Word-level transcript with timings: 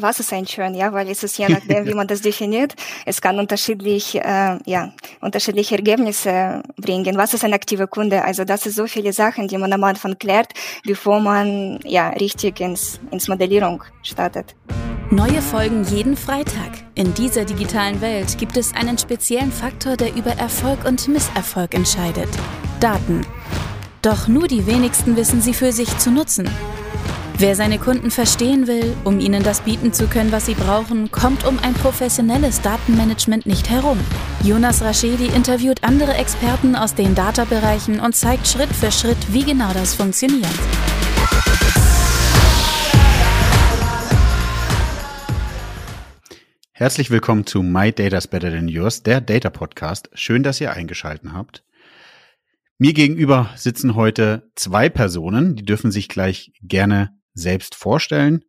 Was 0.00 0.20
ist 0.20 0.32
ein 0.32 0.46
Churn? 0.46 0.74
Ja, 0.74 0.90
weil 0.94 1.06
es 1.10 1.22
ist 1.22 1.36
je 1.36 1.48
nachdem, 1.48 1.84
wie 1.84 1.92
man 1.92 2.06
das 2.06 2.22
definiert. 2.30 2.74
Es 3.04 3.20
kann 3.20 3.38
unterschiedlich, 3.38 4.14
äh, 4.14 4.58
ja, 4.64 4.90
unterschiedliche 5.20 5.76
Ergebnisse 5.76 6.62
bringen. 6.78 7.18
Was 7.18 7.34
ist 7.34 7.44
ein 7.44 7.52
aktiver 7.52 7.86
Kunde? 7.86 8.24
Also 8.24 8.46
das 8.46 8.62
sind 8.62 8.74
so 8.74 8.86
viele 8.86 9.12
Sachen, 9.12 9.48
die 9.48 9.58
man 9.58 9.70
am 9.70 9.84
Anfang 9.84 10.18
klärt, 10.18 10.54
bevor 10.86 11.20
man 11.20 11.78
ja 11.84 12.08
richtig 12.08 12.58
ins, 12.60 13.00
ins 13.10 13.28
Modellierung 13.28 13.84
startet. 14.02 14.56
Neue 15.10 15.42
Folgen 15.42 15.84
jeden 15.84 16.16
Freitag. 16.16 16.70
In 16.94 17.12
dieser 17.12 17.44
digitalen 17.44 18.00
Welt 18.00 18.38
gibt 18.38 18.56
es 18.56 18.74
einen 18.74 18.96
speziellen 18.96 19.52
Faktor, 19.52 19.98
der 19.98 20.14
über 20.16 20.30
Erfolg 20.30 20.86
und 20.86 21.06
Misserfolg 21.06 21.74
entscheidet. 21.74 22.30
Daten. 22.80 23.26
Doch 24.00 24.26
nur 24.26 24.48
die 24.48 24.66
wenigsten 24.66 25.16
wissen 25.16 25.42
sie 25.42 25.52
für 25.52 25.70
sich 25.70 25.98
zu 25.98 26.10
nutzen. 26.10 26.48
Wer 27.42 27.56
seine 27.56 27.80
Kunden 27.80 28.12
verstehen 28.12 28.68
will, 28.68 28.94
um 29.02 29.18
ihnen 29.18 29.42
das 29.42 29.62
bieten 29.62 29.92
zu 29.92 30.06
können, 30.06 30.30
was 30.30 30.46
sie 30.46 30.54
brauchen, 30.54 31.10
kommt 31.10 31.44
um 31.44 31.58
ein 31.58 31.74
professionelles 31.74 32.60
Datenmanagement 32.60 33.46
nicht 33.46 33.68
herum. 33.68 33.98
Jonas 34.44 34.80
Raschedi 34.80 35.26
interviewt 35.26 35.82
andere 35.82 36.14
Experten 36.14 36.76
aus 36.76 36.94
den 36.94 37.16
Data-Bereichen 37.16 37.98
und 37.98 38.14
zeigt 38.14 38.46
Schritt 38.46 38.68
für 38.68 38.92
Schritt, 38.92 39.16
wie 39.32 39.42
genau 39.42 39.72
das 39.72 39.92
funktioniert. 39.92 40.46
Herzlich 46.70 47.10
willkommen 47.10 47.44
zu 47.44 47.64
My 47.64 47.90
Data's 47.90 48.28
Better 48.28 48.52
Than 48.52 48.68
Yours, 48.68 49.02
der 49.02 49.20
Data 49.20 49.50
Podcast. 49.50 50.10
Schön, 50.14 50.44
dass 50.44 50.60
ihr 50.60 50.72
eingeschalten 50.72 51.32
habt. 51.32 51.64
Mir 52.78 52.92
gegenüber 52.92 53.50
sitzen 53.56 53.96
heute 53.96 54.48
zwei 54.54 54.88
Personen, 54.88 55.56
die 55.56 55.64
dürfen 55.64 55.90
sich 55.90 56.08
gleich 56.08 56.52
gerne 56.62 57.20
selbst 57.34 57.74
vorstellen. 57.74 58.44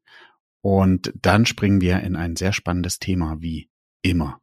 Und 0.62 1.12
dann 1.22 1.46
springen 1.46 1.82
wir 1.82 2.00
in 2.02 2.16
ein 2.16 2.36
sehr 2.36 2.54
spannendes 2.54 3.00
Thema 3.00 3.38
wie 3.40 3.70
immer. 4.02 4.40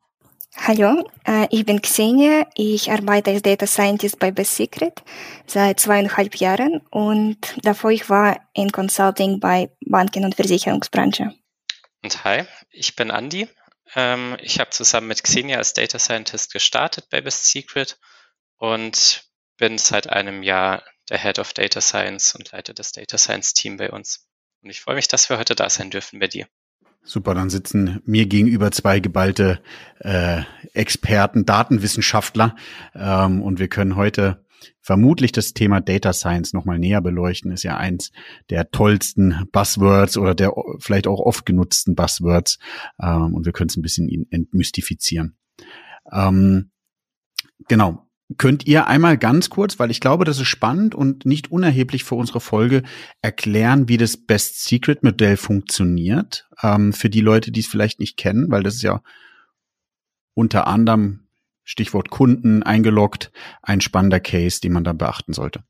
Hallo, 0.56 1.08
äh, 1.24 1.46
ich 1.50 1.64
bin 1.64 1.80
Xenia. 1.80 2.46
Ich 2.54 2.90
arbeite 2.90 3.30
als 3.30 3.42
Data 3.42 3.66
Scientist 3.66 4.18
bei 4.18 4.30
Best 4.30 4.56
Secret 4.56 5.02
seit 5.46 5.78
zweieinhalb 5.80 6.36
Jahren 6.36 6.80
und 6.90 7.38
davor 7.62 7.92
ich 7.92 8.10
war 8.10 8.40
in 8.52 8.72
Consulting 8.72 9.38
bei 9.38 9.70
Banken- 9.86 10.24
und 10.24 10.34
Versicherungsbranche. 10.34 11.32
Und 12.02 12.24
hi, 12.24 12.44
ich 12.70 12.96
bin 12.96 13.10
Andy. 13.10 13.48
Ähm, 13.94 14.36
ich 14.40 14.58
habe 14.58 14.70
zusammen 14.70 15.06
mit 15.06 15.22
Xenia 15.22 15.58
als 15.58 15.72
Data 15.72 15.98
Scientist 15.98 16.52
gestartet 16.52 17.06
bei 17.10 17.20
Best 17.20 17.46
Secret 17.46 17.98
und 18.56 19.24
bin 19.56 19.78
seit 19.78 20.08
einem 20.08 20.42
Jahr 20.42 20.82
der 21.08 21.18
Head 21.18 21.38
of 21.38 21.52
Data 21.52 21.80
Science 21.80 22.34
und 22.34 22.50
leite 22.52 22.74
das 22.74 22.92
Data 22.92 23.18
Science 23.18 23.54
Team 23.54 23.76
bei 23.76 23.90
uns. 23.90 24.26
Und 24.62 24.70
ich 24.70 24.80
freue 24.80 24.96
mich, 24.96 25.08
dass 25.08 25.28
wir 25.30 25.38
heute 25.38 25.54
da 25.54 25.70
sein 25.70 25.90
dürfen 25.90 26.20
bei 26.20 26.28
dir. 26.28 26.46
Super, 27.02 27.34
dann 27.34 27.48
sitzen 27.48 28.00
mir 28.04 28.26
gegenüber 28.26 28.70
zwei 28.72 29.00
geballte 29.00 29.62
äh, 30.00 30.42
Experten, 30.74 31.46
Datenwissenschaftler 31.46 32.56
ähm, 32.94 33.42
und 33.42 33.58
wir 33.58 33.68
können 33.68 33.96
heute 33.96 34.44
vermutlich 34.82 35.32
das 35.32 35.54
Thema 35.54 35.80
Data 35.80 36.12
Science 36.12 36.52
nochmal 36.52 36.78
näher 36.78 37.00
beleuchten. 37.00 37.52
Ist 37.52 37.62
ja 37.62 37.78
eins 37.78 38.12
der 38.50 38.70
tollsten 38.70 39.48
Buzzwords 39.50 40.18
oder 40.18 40.34
der 40.34 40.52
vielleicht 40.78 41.06
auch 41.06 41.20
oft 41.20 41.46
genutzten 41.46 41.94
Buzzwords 41.94 42.58
ähm, 43.02 43.34
und 43.34 43.46
wir 43.46 43.52
können 43.52 43.70
es 43.70 43.76
ein 43.76 43.82
bisschen 43.82 44.26
entmystifizieren. 44.30 45.38
Ähm, 46.12 46.70
genau, 47.66 48.09
Könnt 48.38 48.66
ihr 48.66 48.86
einmal 48.86 49.18
ganz 49.18 49.50
kurz, 49.50 49.78
weil 49.78 49.90
ich 49.90 50.00
glaube, 50.00 50.24
das 50.24 50.38
ist 50.38 50.46
spannend 50.46 50.94
und 50.94 51.26
nicht 51.26 51.50
unerheblich 51.50 52.04
für 52.04 52.14
unsere 52.14 52.40
Folge, 52.40 52.82
erklären, 53.22 53.88
wie 53.88 53.96
das 53.96 54.16
Best 54.16 54.64
Secret 54.64 55.02
Modell 55.02 55.36
funktioniert? 55.36 56.48
Ähm, 56.62 56.92
für 56.92 57.10
die 57.10 57.22
Leute, 57.22 57.50
die 57.50 57.60
es 57.60 57.66
vielleicht 57.66 57.98
nicht 57.98 58.16
kennen, 58.16 58.50
weil 58.50 58.62
das 58.62 58.76
ist 58.76 58.82
ja 58.82 59.02
unter 60.34 60.66
anderem 60.66 61.28
Stichwort 61.64 62.10
Kunden 62.10 62.62
eingeloggt, 62.62 63.32
ein 63.62 63.80
spannender 63.80 64.20
Case, 64.20 64.60
den 64.60 64.72
man 64.72 64.84
da 64.84 64.92
beachten 64.92 65.32
sollte. 65.32 65.64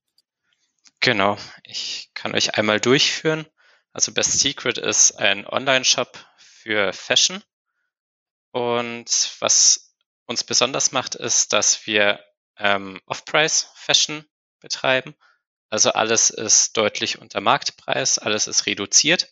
Genau, 1.01 1.39
ich 1.65 2.11
kann 2.15 2.35
euch 2.35 2.57
einmal 2.57 2.79
durchführen. 2.79 3.47
Also 3.93 4.13
Best 4.13 4.39
Secret 4.39 4.77
ist 4.77 5.13
ein 5.13 5.47
Online-Shop 5.47 6.27
für 6.37 6.93
Fashion. 6.93 7.43
Und 8.53 9.35
was 9.41 9.95
uns 10.27 10.45
besonders 10.45 10.93
macht, 10.93 11.15
ist, 11.15 11.53
dass 11.53 11.87
wir 11.87 12.21
ähm, 12.57 13.01
Off-Price-Fashion 13.07 14.25
betreiben. 14.61 15.15
Also 15.69 15.93
alles 15.93 16.31
ist 16.31 16.77
deutlich 16.77 17.19
unter 17.19 17.41
Marktpreis, 17.41 18.19
alles 18.19 18.47
ist 18.47 18.67
reduziert. 18.67 19.29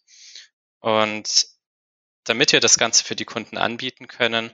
Und 0.80 1.46
damit 2.24 2.52
wir 2.52 2.60
das 2.60 2.78
Ganze 2.78 3.04
für 3.04 3.16
die 3.16 3.24
Kunden 3.24 3.58
anbieten 3.58 4.06
können, 4.06 4.52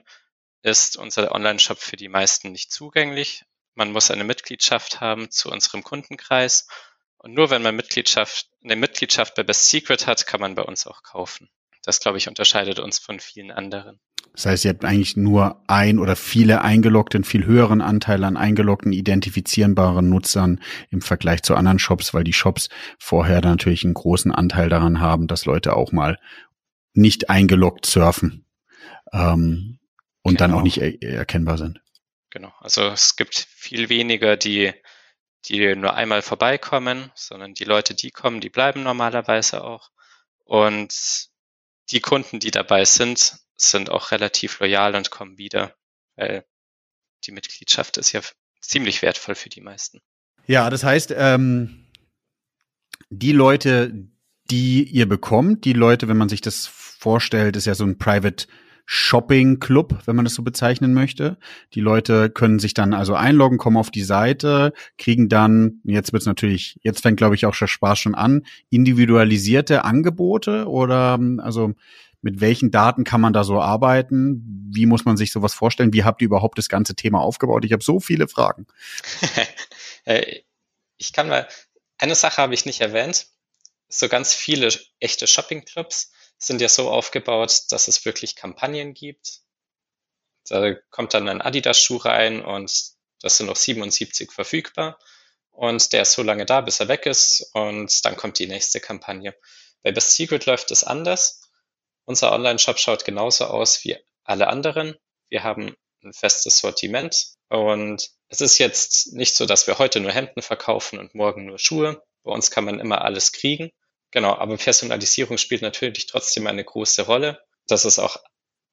ist 0.61 0.97
unser 0.97 1.31
Online-Shop 1.31 1.77
für 1.77 1.95
die 1.95 2.09
meisten 2.09 2.51
nicht 2.51 2.71
zugänglich. 2.71 3.45
Man 3.75 3.91
muss 3.91 4.09
eine 4.09 4.23
Mitgliedschaft 4.23 5.01
haben 5.01 5.29
zu 5.29 5.51
unserem 5.51 5.83
Kundenkreis. 5.83 6.67
Und 7.17 7.33
nur 7.33 7.49
wenn 7.49 7.61
man 7.61 7.75
Mitgliedschaft, 7.75 8.49
eine 8.63 8.75
Mitgliedschaft 8.75 9.35
bei 9.35 9.43
Best 9.43 9.69
Secret 9.69 10.07
hat, 10.07 10.25
kann 10.25 10.39
man 10.39 10.55
bei 10.55 10.63
uns 10.63 10.87
auch 10.87 11.03
kaufen. 11.03 11.49
Das, 11.85 11.99
glaube 11.99 12.17
ich, 12.17 12.27
unterscheidet 12.27 12.79
uns 12.79 12.99
von 12.99 13.19
vielen 13.19 13.51
anderen. 13.51 13.99
Das 14.33 14.47
heißt, 14.47 14.65
ihr 14.65 14.71
habt 14.71 14.83
eigentlich 14.83 15.15
nur 15.15 15.63
ein 15.67 15.97
oder 15.97 16.15
viele 16.15 16.61
eingeloggten, 16.61 17.23
viel 17.23 17.45
höheren 17.45 17.81
Anteil 17.81 18.23
an 18.25 18.35
eingeloggten, 18.35 18.91
identifizierbaren 18.91 20.09
Nutzern 20.09 20.61
im 20.89 21.01
Vergleich 21.01 21.43
zu 21.43 21.55
anderen 21.55 21.79
Shops, 21.79 22.13
weil 22.13 22.25
die 22.25 22.33
Shops 22.33 22.67
vorher 22.99 23.39
natürlich 23.41 23.85
einen 23.85 23.93
großen 23.93 24.33
Anteil 24.33 24.67
daran 24.67 24.99
haben, 24.99 25.27
dass 25.27 25.45
Leute 25.45 25.75
auch 25.75 25.93
mal 25.93 26.19
nicht 26.93 27.29
eingeloggt 27.29 27.85
surfen 27.85 28.45
ähm, 29.13 29.79
und 30.21 30.37
genau. 30.37 30.39
dann 30.39 30.53
auch 30.53 30.63
nicht 30.63 30.79
er 30.79 31.01
erkennbar 31.01 31.57
sind. 31.57 31.81
Genau, 32.29 32.51
also 32.59 32.81
es 32.87 33.15
gibt 33.15 33.47
viel 33.49 33.87
weniger, 33.87 34.35
die, 34.35 34.73
die 35.45 35.75
nur 35.75 35.93
einmal 35.93 36.21
vorbeikommen, 36.21 37.11
sondern 37.15 37.53
die 37.53 37.63
Leute, 37.63 37.93
die 37.93 38.11
kommen, 38.11 38.41
die 38.41 38.49
bleiben 38.49 38.83
normalerweise 38.83 39.63
auch. 39.63 39.91
Und 40.43 41.29
die 41.91 41.99
Kunden, 41.99 42.39
die 42.39 42.51
dabei 42.51 42.85
sind, 42.85 43.37
sind 43.57 43.89
auch 43.89 44.11
relativ 44.11 44.59
loyal 44.59 44.95
und 44.95 45.11
kommen 45.11 45.37
wieder, 45.37 45.75
weil 46.15 46.45
die 47.25 47.31
Mitgliedschaft 47.31 47.97
ist 47.97 48.11
ja 48.11 48.21
ziemlich 48.59 49.01
wertvoll 49.01 49.35
für 49.35 49.49
die 49.49 49.61
meisten. 49.61 50.01
Ja, 50.47 50.69
das 50.69 50.83
heißt, 50.83 51.13
ähm, 51.15 51.87
die 53.09 53.31
Leute, 53.31 54.09
die 54.49 54.83
ihr 54.83 55.07
bekommt, 55.07 55.65
die 55.65 55.73
Leute, 55.73 56.07
wenn 56.07 56.17
man 56.17 56.29
sich 56.29 56.41
das 56.41 56.67
vorstellt, 56.67 57.55
ist 57.55 57.65
ja 57.65 57.75
so 57.75 57.83
ein 57.83 57.97
Private 57.97 58.47
Shopping 58.85 59.59
Club, 59.59 59.99
wenn 60.05 60.15
man 60.15 60.25
das 60.25 60.35
so 60.35 60.43
bezeichnen 60.43 60.93
möchte. 60.93 61.37
Die 61.73 61.81
Leute 61.81 62.29
können 62.29 62.59
sich 62.59 62.73
dann 62.73 62.93
also 62.93 63.15
einloggen, 63.15 63.57
kommen 63.57 63.77
auf 63.77 63.91
die 63.91 64.03
Seite, 64.03 64.73
kriegen 64.97 65.27
dann, 65.27 65.81
jetzt 65.83 66.13
wird's 66.13 66.25
natürlich, 66.25 66.79
jetzt 66.81 67.01
fängt 67.01 67.17
glaube 67.17 67.35
ich 67.35 67.45
auch 67.45 67.53
schon 67.53 67.67
Spaß 67.67 67.97
schon 67.97 68.15
an, 68.15 68.45
individualisierte 68.69 69.83
Angebote 69.83 70.67
oder 70.67 71.19
also 71.39 71.73
mit 72.21 72.41
welchen 72.41 72.71
Daten 72.71 73.03
kann 73.03 73.21
man 73.21 73.33
da 73.33 73.43
so 73.43 73.61
arbeiten? 73.61 74.43
Wie 74.71 74.87
muss 74.87 75.05
man 75.05 75.15
sich 75.15 75.31
sowas 75.31 75.53
vorstellen? 75.53 75.93
Wie 75.93 76.03
habt 76.03 76.23
ihr 76.23 76.25
überhaupt 76.25 76.57
das 76.57 76.69
ganze 76.69 76.95
Thema 76.95 77.19
aufgebaut? 77.21 77.63
Ich 77.65 77.71
habe 77.71 77.83
so 77.83 77.99
viele 77.99 78.27
Fragen. 78.27 78.67
Äh, 80.07 80.41
ich 80.97 81.13
kann 81.13 81.29
mal, 81.29 81.47
eine 81.97 82.13
Sache 82.13 82.39
habe 82.39 82.53
ich 82.53 82.67
nicht 82.67 82.79
erwähnt. 82.79 83.25
So 83.89 84.07
ganz 84.07 84.35
viele 84.35 84.69
echte 84.99 85.25
Shopping-Clubs 85.25 86.11
sind 86.37 86.61
ja 86.61 86.69
so 86.69 86.89
aufgebaut, 86.89 87.63
dass 87.69 87.87
es 87.87 88.05
wirklich 88.05 88.35
Kampagnen 88.35 88.93
gibt. 88.93 89.41
Da 90.47 90.75
kommt 90.91 91.13
dann 91.13 91.27
ein 91.27 91.41
Adidas-Schuh 91.41 91.97
rein 91.97 92.43
und 92.43 92.71
das 93.21 93.37
sind 93.37 93.47
noch 93.47 93.55
77 93.55 94.31
verfügbar. 94.31 94.99
Und 95.51 95.93
der 95.93 96.01
ist 96.01 96.11
so 96.11 96.21
lange 96.21 96.45
da, 96.45 96.61
bis 96.61 96.79
er 96.79 96.89
weg 96.89 97.05
ist 97.05 97.49
und 97.53 98.05
dann 98.05 98.17
kommt 98.17 98.39
die 98.39 98.47
nächste 98.47 98.81
Kampagne. 98.81 99.33
Bei 99.83 99.91
Best 99.91 100.15
Secret 100.15 100.45
läuft 100.45 100.71
es 100.71 100.83
anders. 100.83 101.41
Unser 102.03 102.33
Online-Shop 102.33 102.77
schaut 102.77 103.05
genauso 103.05 103.45
aus 103.45 103.83
wie 103.83 103.97
alle 104.23 104.47
anderen. 104.47 104.95
Wir 105.29 105.43
haben 105.43 105.75
ein 106.03 106.13
festes 106.13 106.59
Sortiment 106.59 107.35
und 107.49 108.09
es 108.27 108.41
ist 108.41 108.57
jetzt 108.57 109.13
nicht 109.13 109.35
so, 109.35 109.45
dass 109.45 109.65
wir 109.65 109.79
heute 109.79 109.99
nur 109.99 110.11
Hemden 110.11 110.41
verkaufen 110.41 110.99
und 110.99 111.15
morgen 111.15 111.45
nur 111.45 111.57
Schuhe. 111.57 112.03
Bei 112.23 112.31
uns 112.31 112.51
kann 112.51 112.65
man 112.65 112.79
immer 112.79 113.03
alles 113.03 113.31
kriegen. 113.31 113.71
Genau, 114.15 114.33
aber 114.33 114.55
Personalisierung 114.57 115.37
spielt 115.37 115.61
natürlich 115.61 116.07
trotzdem 116.07 116.47
eine 116.47 116.63
große 116.63 117.03
Rolle. 117.03 117.39
Das 117.67 117.83
ist 117.83 117.99
auch 117.99 118.17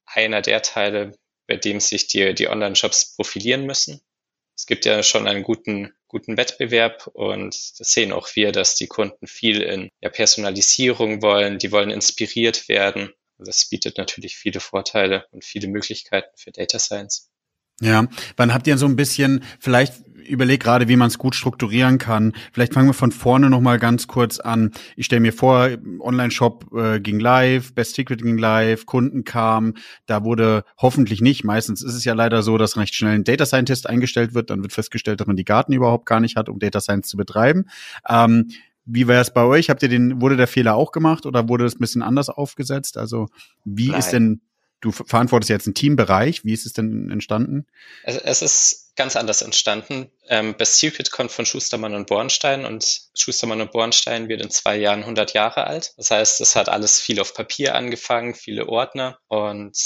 einer 0.07 0.41
der 0.41 0.63
Teile, 0.63 1.19
bei 1.49 1.57
dem 1.57 1.81
sich 1.81 2.07
die, 2.07 2.33
die 2.33 2.49
Online-Shops 2.49 3.17
profilieren 3.17 3.67
müssen. 3.67 4.01
Es 4.57 4.67
gibt 4.67 4.85
ja 4.85 5.03
schon 5.03 5.27
einen 5.27 5.43
guten, 5.43 5.93
guten 6.07 6.37
Wettbewerb 6.37 7.09
und 7.09 7.55
das 7.81 7.93
sehen 7.93 8.13
auch 8.13 8.29
wir, 8.37 8.53
dass 8.53 8.77
die 8.77 8.87
Kunden 8.87 9.27
viel 9.27 9.63
in 9.63 9.89
ja, 10.01 10.11
Personalisierung 10.11 11.23
wollen, 11.23 11.59
die 11.59 11.73
wollen 11.73 11.91
inspiriert 11.91 12.69
werden 12.69 13.13
das 13.45 13.69
bietet 13.69 13.99
natürlich 13.99 14.37
viele 14.37 14.61
Vorteile 14.61 15.27
und 15.31 15.45
viele 15.45 15.69
Möglichkeiten 15.69 16.37
für 16.37 16.53
Data 16.53 16.79
Science. 16.79 17.32
Ja, 17.83 18.07
wann 18.37 18.55
habt 18.55 18.69
ihr 18.69 18.79
so 18.79 18.87
ein 18.87 18.95
bisschen, 18.95 19.43
vielleicht 19.59 19.95
überlege 20.29 20.59
gerade, 20.59 20.87
wie 20.87 20.95
man 20.95 21.09
es 21.09 21.19
gut 21.19 21.35
strukturieren 21.35 21.99
kann. 21.99 22.33
Vielleicht 22.53 22.75
fangen 22.75 22.89
wir 22.89 22.95
von 22.95 23.11
vorne 23.11 23.51
noch 23.51 23.61
mal 23.61 23.81
ganz 23.81 24.07
kurz 24.07 24.39
an. 24.39 24.71
Ich 24.97 25.07
stelle 25.07 25.21
mir 25.21 25.33
vor, 25.33 25.69
Online-Shop 25.99 26.73
äh, 26.75 27.01
ging 27.01 27.19
live, 27.19 27.75
Best 27.75 27.97
Secret 27.97 28.23
ging 28.23 28.39
live, 28.39 28.87
Kunden 28.87 29.25
kamen. 29.25 29.75
Da 30.07 30.25
wurde 30.25 30.65
hoffentlich 30.79 31.21
nicht. 31.21 31.43
Meistens 31.43 31.83
ist 31.83 31.95
es 31.95 32.05
ja 32.05 32.15
leider 32.15 32.43
so, 32.43 32.57
dass 32.57 32.77
recht 32.77 32.95
schnell 32.95 33.17
ein 33.17 33.25
Data 33.25 33.47
Scientist 33.47 33.89
eingestellt 33.89 34.33
wird. 34.33 34.51
Dann 34.51 34.63
wird 34.63 34.73
festgestellt, 34.73 35.21
dass 35.21 35.27
man 35.27 35.37
die 35.37 35.45
Garten 35.45 35.73
überhaupt 35.73 36.07
gar 36.07 36.21
nicht 36.21 36.37
hat, 36.37 36.49
um 36.49 36.61
Data 36.61 36.81
Science 36.81 37.09
zu 37.09 37.17
betreiben. 37.17 37.65
Ähm, 38.09 38.49
wie 38.85 39.07
war 39.09 39.21
es 39.21 39.33
bei 39.33 39.43
euch? 39.43 39.71
Habt 39.71 39.83
ihr 39.83 39.89
den, 39.89 40.21
wurde 40.21 40.37
der 40.37 40.47
Fehler 40.47 40.75
auch 40.75 40.93
gemacht 40.93 41.27
oder 41.27 41.49
wurde 41.49 41.65
es 41.65 41.75
ein 41.75 41.81
bisschen 41.81 42.03
anders 42.03 42.29
aufgesetzt? 42.29 42.97
Also 42.97 43.27
wie 43.65 43.89
Nein. 43.89 43.99
ist 43.99 44.11
denn 44.11 44.41
Du 44.83 44.91
verantwortest 44.91 45.49
jetzt 45.49 45.67
einen 45.69 45.75
Teambereich. 45.75 46.45
Wie 46.45 46.53
ist 46.53 46.67
es 46.67 46.73
denn 46.73 47.09
entstanden? 47.09 47.67
Es, 48.03 48.43
ist 48.43 48.97
ganz 48.97 49.15
anders 49.15 49.41
entstanden. 49.41 50.11
Ähm, 50.27 50.57
Best 50.57 50.79
Secret 50.79 51.13
kommt 51.13 51.31
von 51.31 51.47
Schustermann 51.47 51.95
und 51.95 52.09
Bornstein 52.09 52.65
und 52.65 53.03
Schustermann 53.15 53.61
und 53.61 53.71
Bornstein 53.71 54.29
wird 54.29 54.43
in 54.43 54.51
zwei 54.51 54.77
Jahren 54.77 55.01
100 55.01 55.35
Jahre 55.35 55.69
alt. 55.69 55.95
Das 55.99 56.11
heißt, 56.11 56.41
es 56.41 56.57
hat 56.57 56.69
alles 56.69 57.01
viel 57.01 57.21
auf 57.21 57.33
Papier 57.33 57.77
angefangen, 57.77 58.35
viele 58.35 58.69
Ordner 58.69 59.21
und 59.29 59.79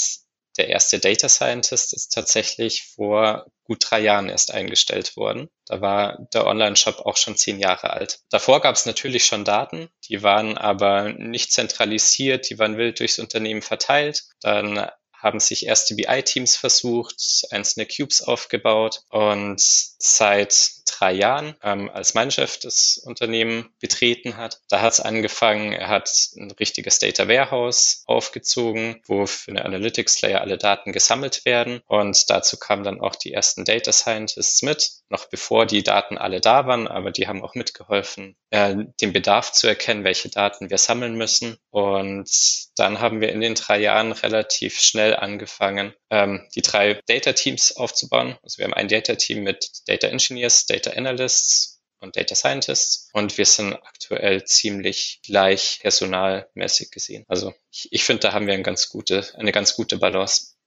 der 0.57 0.69
erste 0.69 0.99
Data 0.99 1.29
Scientist 1.29 1.93
ist 1.93 2.09
tatsächlich 2.09 2.91
vor 2.95 3.45
gut 3.63 3.85
drei 3.89 3.99
Jahren 3.99 4.29
erst 4.29 4.51
eingestellt 4.51 5.15
worden. 5.15 5.49
Da 5.65 5.81
war 5.81 6.27
der 6.33 6.47
Online-Shop 6.47 6.99
auch 7.05 7.17
schon 7.17 7.37
zehn 7.37 7.59
Jahre 7.59 7.91
alt. 7.91 8.19
Davor 8.29 8.61
gab 8.61 8.75
es 8.75 8.85
natürlich 8.85 9.25
schon 9.25 9.45
Daten, 9.45 9.89
die 10.09 10.23
waren 10.23 10.57
aber 10.57 11.13
nicht 11.13 11.51
zentralisiert, 11.51 12.49
die 12.49 12.59
waren 12.59 12.77
wild 12.77 12.99
durchs 12.99 13.19
Unternehmen 13.19 13.61
verteilt. 13.61 14.23
Dann 14.41 14.89
haben 15.13 15.39
sich 15.39 15.65
erste 15.65 15.95
BI-Teams 15.95 16.55
versucht, 16.55 17.47
einzelne 17.51 17.87
Cubes 17.87 18.21
aufgebaut 18.21 19.01
und 19.09 19.61
seit 19.99 20.77
drei 20.87 21.11
Jahren, 21.13 21.55
ähm, 21.63 21.89
als 21.89 22.13
mein 22.13 22.31
Chef 22.31 22.59
das 22.59 22.97
Unternehmen 22.97 23.69
betreten 23.79 24.37
hat, 24.37 24.59
da 24.69 24.81
hat 24.81 24.93
es 24.93 24.99
angefangen, 24.99 25.73
er 25.73 25.89
hat 25.89 26.09
ein 26.35 26.51
richtiges 26.51 26.99
Data 26.99 27.27
Warehouse 27.27 28.03
aufgezogen, 28.05 29.01
wo 29.05 29.25
für 29.25 29.51
eine 29.51 29.65
Analytics 29.65 30.21
Layer 30.21 30.41
alle 30.41 30.57
Daten 30.57 30.91
gesammelt 30.91 31.45
werden. 31.45 31.81
Und 31.87 32.29
dazu 32.29 32.57
kamen 32.57 32.83
dann 32.83 33.01
auch 33.01 33.15
die 33.15 33.33
ersten 33.33 33.65
Data 33.65 33.91
Scientists 33.91 34.61
mit, 34.63 34.91
noch 35.09 35.25
bevor 35.25 35.65
die 35.65 35.83
Daten 35.83 36.17
alle 36.17 36.41
da 36.41 36.67
waren, 36.67 36.87
aber 36.87 37.11
die 37.11 37.27
haben 37.27 37.43
auch 37.43 37.55
mitgeholfen, 37.55 38.35
äh, 38.49 38.75
den 39.01 39.13
Bedarf 39.13 39.51
zu 39.51 39.67
erkennen, 39.67 40.03
welche 40.03 40.29
Daten 40.29 40.69
wir 40.69 40.77
sammeln 40.77 41.15
müssen. 41.15 41.57
Und 41.69 42.29
dann 42.75 42.99
haben 42.99 43.21
wir 43.21 43.31
in 43.31 43.41
den 43.41 43.55
drei 43.55 43.79
Jahren 43.79 44.11
relativ 44.11 44.79
schnell 44.79 45.15
angefangen, 45.15 45.93
ähm, 46.09 46.47
die 46.55 46.61
drei 46.61 46.99
Data 47.07 47.33
Teams 47.33 47.75
aufzubauen. 47.75 48.37
Also 48.43 48.57
wir 48.57 48.65
haben 48.65 48.73
ein 48.73 48.87
Data 48.87 49.15
Team 49.15 49.43
mit 49.43 49.86
Data 49.87 50.07
Engineers, 50.07 50.65
Data 50.65 50.91
Analysts 50.91 51.81
und 51.99 52.15
Data 52.15 52.35
Scientists 52.35 53.09
und 53.13 53.37
wir 53.37 53.45
sind 53.45 53.73
aktuell 53.73 54.43
ziemlich 54.45 55.21
gleich 55.25 55.79
personalmäßig 55.81 56.91
gesehen. 56.91 57.25
Also 57.27 57.53
ich, 57.71 57.87
ich 57.91 58.03
finde, 58.03 58.21
da 58.21 58.33
haben 58.33 58.47
wir 58.47 58.53
eine 58.53 58.63
ganz 58.63 58.89
gute, 58.89 59.25
eine 59.35 59.51
ganz 59.51 59.75
gute 59.75 59.97
Balance. 59.97 60.57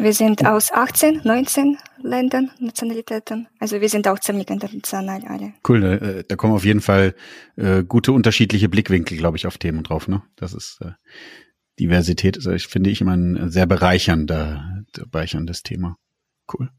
Wir 0.00 0.12
sind 0.12 0.46
aus 0.46 0.70
18, 0.70 1.22
19 1.24 1.76
Ländern, 2.02 2.52
Nationalitäten. 2.60 3.48
Also 3.58 3.80
wir 3.80 3.88
sind 3.88 4.06
auch 4.06 4.20
ziemlich 4.20 4.48
international 4.48 5.24
alle. 5.26 5.54
Cool, 5.68 5.80
da, 5.80 5.94
äh, 5.94 6.24
da 6.26 6.36
kommen 6.36 6.54
auf 6.54 6.64
jeden 6.64 6.80
Fall 6.80 7.16
äh, 7.56 7.82
gute 7.82 8.12
unterschiedliche 8.12 8.68
Blickwinkel, 8.68 9.18
glaube 9.18 9.36
ich, 9.36 9.46
auf 9.48 9.58
Themen 9.58 9.82
drauf. 9.82 10.06
Ne? 10.06 10.22
Das 10.36 10.54
ist 10.54 10.78
äh, 10.82 10.92
Diversität, 11.80 12.36
ist, 12.36 12.46
ich 12.46 12.68
finde 12.68 12.90
ich 12.90 13.00
immer 13.00 13.16
ein 13.16 13.50
sehr 13.50 13.66
bereichernder, 13.66 14.84
bereicherndes 15.10 15.64
Thema. 15.64 15.96
Cool. 16.52 16.70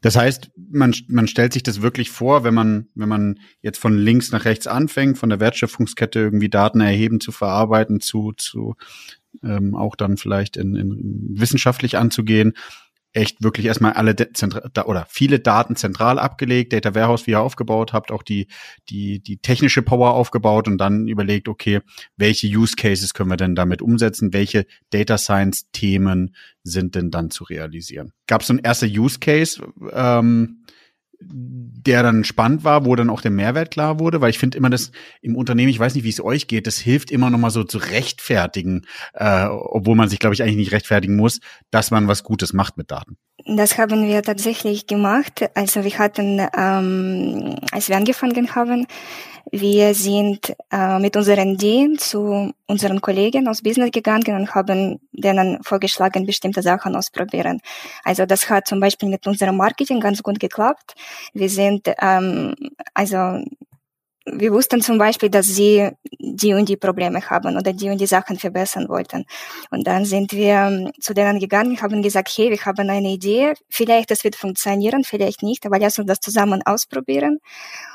Das 0.00 0.16
heißt, 0.16 0.50
man, 0.56 0.94
man 1.08 1.28
stellt 1.28 1.52
sich 1.52 1.62
das 1.62 1.82
wirklich 1.82 2.10
vor, 2.10 2.42
wenn 2.42 2.54
man, 2.54 2.88
wenn 2.94 3.08
man 3.08 3.40
jetzt 3.60 3.78
von 3.78 3.98
links 3.98 4.32
nach 4.32 4.44
rechts 4.44 4.66
anfängt, 4.66 5.18
von 5.18 5.28
der 5.28 5.40
Wertschöpfungskette 5.40 6.18
irgendwie 6.18 6.48
Daten 6.48 6.80
erheben, 6.80 7.20
zu 7.20 7.30
verarbeiten, 7.30 8.00
zu, 8.00 8.32
zu 8.36 8.76
ähm, 9.42 9.74
auch 9.74 9.96
dann 9.96 10.16
vielleicht 10.16 10.56
in, 10.56 10.74
in 10.74 11.26
wissenschaftlich 11.38 11.98
anzugehen, 11.98 12.54
echt 13.12 13.42
wirklich 13.42 13.66
erstmal 13.66 13.94
alle 13.94 14.14
da, 14.14 14.84
oder 14.84 15.06
viele 15.08 15.40
Daten 15.40 15.76
zentral 15.76 16.18
abgelegt, 16.18 16.72
Data 16.72 16.94
Warehouse 16.94 17.26
wie 17.26 17.32
ihr 17.32 17.40
aufgebaut 17.40 17.92
habt, 17.92 18.12
auch 18.12 18.22
die 18.22 18.46
die 18.88 19.20
die 19.20 19.38
technische 19.38 19.82
Power 19.82 20.14
aufgebaut 20.14 20.68
und 20.68 20.78
dann 20.78 21.08
überlegt, 21.08 21.48
okay, 21.48 21.80
welche 22.16 22.46
Use 22.46 22.74
Cases 22.76 23.12
können 23.14 23.30
wir 23.30 23.36
denn 23.36 23.54
damit 23.54 23.82
umsetzen, 23.82 24.32
welche 24.32 24.66
Data 24.90 25.18
Science 25.18 25.70
Themen 25.72 26.34
sind 26.62 26.94
denn 26.94 27.10
dann 27.10 27.30
zu 27.30 27.44
realisieren? 27.44 28.12
Gab 28.26 28.42
es 28.42 28.48
so 28.48 28.54
ein 28.54 28.60
erster 28.60 28.86
Use 28.86 29.18
Case? 29.18 29.62
Ähm, 29.92 30.64
der 31.22 32.02
dann 32.02 32.24
spannend 32.24 32.64
war, 32.64 32.84
wo 32.84 32.96
dann 32.96 33.10
auch 33.10 33.20
der 33.20 33.30
Mehrwert 33.30 33.70
klar 33.70 33.98
wurde, 33.98 34.20
weil 34.20 34.30
ich 34.30 34.38
finde 34.38 34.56
immer 34.56 34.70
das 34.70 34.90
im 35.20 35.36
Unternehmen, 35.36 35.68
ich 35.68 35.78
weiß 35.78 35.94
nicht, 35.94 36.04
wie 36.04 36.10
es 36.10 36.22
euch 36.22 36.46
geht, 36.46 36.66
das 36.66 36.78
hilft 36.78 37.10
immer 37.10 37.30
noch 37.30 37.38
mal 37.38 37.50
so 37.50 37.64
zu 37.64 37.78
rechtfertigen, 37.78 38.86
äh, 39.14 39.46
obwohl 39.46 39.96
man 39.96 40.08
sich, 40.08 40.18
glaube 40.18 40.34
ich, 40.34 40.42
eigentlich 40.42 40.56
nicht 40.56 40.72
rechtfertigen 40.72 41.16
muss, 41.16 41.40
dass 41.70 41.90
man 41.90 42.08
was 42.08 42.24
Gutes 42.24 42.52
macht 42.52 42.76
mit 42.76 42.90
Daten. 42.90 43.16
Das 43.46 43.78
haben 43.78 44.06
wir 44.06 44.22
tatsächlich 44.22 44.86
gemacht. 44.86 45.50
Also 45.54 45.84
wir 45.84 45.98
hatten, 45.98 46.40
ähm, 46.56 47.56
als 47.70 47.88
wir 47.88 47.96
angefangen 47.96 48.54
haben, 48.54 48.86
wir 49.52 49.94
sind 49.94 50.54
äh, 50.70 50.98
mit 50.98 51.16
unseren 51.16 51.54
Ideen 51.54 51.98
zu 51.98 52.52
unseren 52.66 53.00
Kollegen 53.00 53.48
aus 53.48 53.62
Business 53.62 53.90
gegangen 53.90 54.36
und 54.36 54.54
haben 54.54 55.00
denen 55.12 55.62
vorgeschlagen, 55.62 56.26
bestimmte 56.26 56.62
Sachen 56.62 56.94
ausprobieren. 56.94 57.60
Also 58.04 58.26
das 58.26 58.48
hat 58.48 58.68
zum 58.68 58.80
Beispiel 58.80 59.08
mit 59.08 59.26
unserem 59.26 59.56
Marketing 59.56 60.00
ganz 60.00 60.22
gut 60.22 60.38
geklappt. 60.38 60.94
Wir 61.34 61.48
sind 61.48 61.88
ähm, 62.00 62.54
also 62.94 63.42
wir 64.26 64.52
wussten 64.52 64.82
zum 64.82 64.98
Beispiel, 64.98 65.30
dass 65.30 65.46
sie 65.46 65.90
die 66.18 66.52
und 66.52 66.68
die 66.68 66.76
Probleme 66.76 67.22
haben 67.30 67.56
oder 67.56 67.72
die 67.72 67.88
und 67.88 68.00
die 68.00 68.06
Sachen 68.06 68.38
verbessern 68.38 68.88
wollten. 68.88 69.24
Und 69.70 69.86
dann 69.86 70.04
sind 70.04 70.32
wir 70.32 70.54
ähm, 70.54 70.90
zu 71.00 71.14
denen 71.14 71.38
gegangen, 71.38 71.80
haben 71.80 72.02
gesagt, 72.02 72.28
hey, 72.36 72.50
wir 72.50 72.64
haben 72.64 72.90
eine 72.90 73.10
Idee, 73.10 73.54
vielleicht 73.70 74.10
das 74.10 74.22
wird 74.24 74.36
funktionieren, 74.36 75.04
vielleicht 75.04 75.42
nicht, 75.42 75.64
aber 75.64 75.78
lass 75.78 75.98
uns 75.98 76.08
das 76.08 76.20
zusammen 76.20 76.62
ausprobieren. 76.64 77.38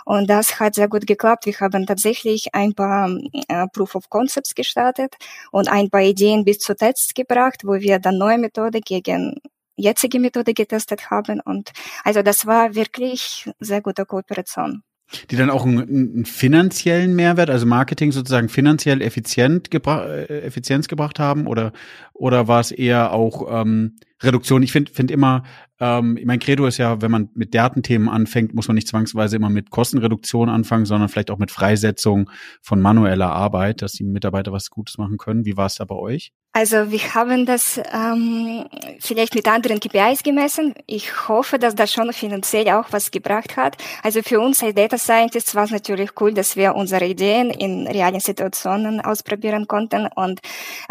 Und 0.06 0.30
das 0.30 0.60
hat 0.60 0.76
sehr 0.76 0.88
gut 0.88 1.06
geklappt. 1.08 1.46
Wir 1.46 1.60
haben 1.60 1.86
tatsächlich 1.86 2.54
ein 2.54 2.74
paar 2.74 3.10
äh, 3.48 3.68
Proof 3.74 3.96
of 3.96 4.10
Concepts 4.10 4.56
gestartet 4.56 5.16
und 5.52 5.70
ein 5.70 5.90
paar 5.90 6.02
Ideen 6.02 6.44
bis 6.44 6.60
zu 6.60 6.76
Tests 6.76 7.14
gebracht, 7.14 7.62
wo 7.64 7.74
wir 7.74 8.00
dann 8.00 8.18
neue 8.18 8.38
Methode 8.40 8.82
gegen 8.82 9.42
jetzige 9.78 10.20
Methode 10.20 10.54
getestet 10.54 11.12
haben. 11.12 11.40
Und 11.42 11.72
also 12.04 12.22
das 12.22 12.46
war 12.46 12.76
wirklich 12.76 13.50
sehr 13.60 13.82
gute 13.82 14.06
Kooperation. 14.06 14.84
Die 15.30 15.36
dann 15.36 15.50
auch 15.50 15.66
einen, 15.66 15.82
einen, 15.82 16.26
finanziellen 16.26 17.16
Mehrwert, 17.16 17.50
also 17.50 17.66
Marketing 17.66 18.12
sozusagen 18.12 18.50
finanziell 18.50 19.02
effizient 19.02 19.70
gebra 19.72 20.06
äh, 20.08 20.42
Effizienz 20.42 20.88
gebracht 20.88 21.20
haben? 21.20 21.48
Oder 21.48 21.72
oder 22.14 22.48
war 22.48 22.60
es 22.60 22.72
eher 22.72 23.12
auch 23.12 23.62
ähm, 23.62 23.98
Reduktion? 24.22 24.64
Ich 24.64 24.72
finde 24.72 24.92
find 24.92 25.12
immer, 25.12 25.44
ähm, 25.80 26.18
mein 26.24 26.40
Credo 26.40 26.66
ist 26.68 26.78
ja, 26.78 27.02
wenn 27.02 27.12
man 27.12 27.30
mit 27.34 27.54
Datenthemen 27.54 28.08
anfängt, 28.08 28.54
muss 28.54 28.68
man 28.68 28.76
nicht 28.76 28.88
zwangsweise 28.88 29.36
immer 29.36 29.50
mit 29.50 29.72
Kostenreduktion 29.72 30.50
anfangen, 30.50 30.86
sondern 30.86 31.10
vielleicht 31.10 31.32
auch 31.32 31.38
mit 31.38 31.52
Freisetzung 31.52 32.30
von 32.62 32.82
manueller 32.82 33.32
Arbeit, 33.32 33.82
dass 33.82 33.92
die 33.94 34.06
Mitarbeiter 34.06 34.54
was 34.54 34.70
Gutes 34.70 34.98
machen 34.98 35.18
können. 35.18 35.46
Wie 35.46 35.58
war 35.58 35.66
es 35.66 35.76
da 35.76 35.86
bei 35.86 35.96
euch? 35.96 36.32
Also 36.54 36.90
wir 36.90 37.14
haben 37.14 37.46
das 37.46 37.82
ähm, 37.92 38.64
vielleicht 39.02 39.36
mit 39.36 39.46
anderen 39.46 39.82
KPIs 39.82 40.24
gemessen. 40.24 40.74
Ich 40.88 41.28
hoffe, 41.28 41.60
dass 41.60 41.76
das 41.76 41.92
schon 41.92 42.14
finanziell 42.14 42.70
auch 42.70 42.86
was 42.92 43.12
gebracht 43.12 43.58
hat. 43.58 43.76
Also 44.02 44.22
für 44.22 44.40
uns 44.40 44.64
als 44.64 44.74
Data 44.74 44.98
Scientists 44.98 45.54
war 45.54 45.66
es 45.66 45.72
natürlich 45.72 46.12
cool, 46.22 46.34
dass 46.34 46.56
wir 46.56 46.76
unsere 46.76 47.06
Ideen 47.06 47.50
in 47.50 47.86
realen 47.88 48.22
Situationen 48.22 49.02
ausprobieren 49.02 49.68
konnten. 49.68 50.08
Und 50.16 50.40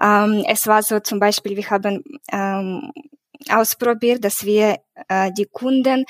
ähm, 0.03 0.45
es 0.47 0.67
war 0.67 0.83
so 0.83 1.01
zum 1.01 1.19
Beispiel, 1.19 1.57
wir 1.57 1.71
haben 1.71 2.05
ähm, 2.31 2.93
ausprobiert, 3.51 4.25
dass 4.25 4.45
wir 4.45 4.79
äh, 5.09 5.33
die 5.33 5.47
Kunden 5.47 6.05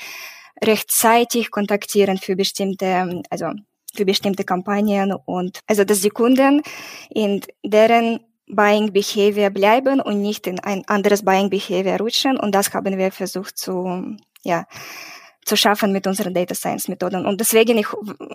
rechtzeitig 0.63 1.51
kontaktieren 1.51 2.17
für 2.17 2.35
bestimmte, 2.35 3.21
also 3.29 3.51
für 3.93 4.05
bestimmte 4.05 4.43
Kampagnen 4.43 5.13
und 5.25 5.59
also 5.67 5.83
dass 5.83 6.01
die 6.01 6.09
Kunden 6.09 6.61
in 7.09 7.41
deren 7.63 8.19
Buying 8.47 8.93
Behavior 8.93 9.49
bleiben 9.49 9.99
und 9.99 10.21
nicht 10.21 10.47
in 10.47 10.59
ein 10.59 10.83
anderes 10.87 11.23
Buying 11.23 11.49
Behavior 11.49 11.97
rutschen. 11.97 12.37
Und 12.37 12.53
das 12.53 12.73
haben 12.73 12.97
wir 12.97 13.11
versucht 13.11 13.57
zu, 13.57 14.17
ja, 14.43 14.65
zu 15.45 15.55
schaffen 15.55 15.91
mit 15.91 16.05
unseren 16.07 16.33
Data 16.33 16.53
Science 16.53 16.87
Methoden. 16.87 17.25
Und 17.25 17.39
deswegen, 17.39 17.77
ich, 17.77 17.87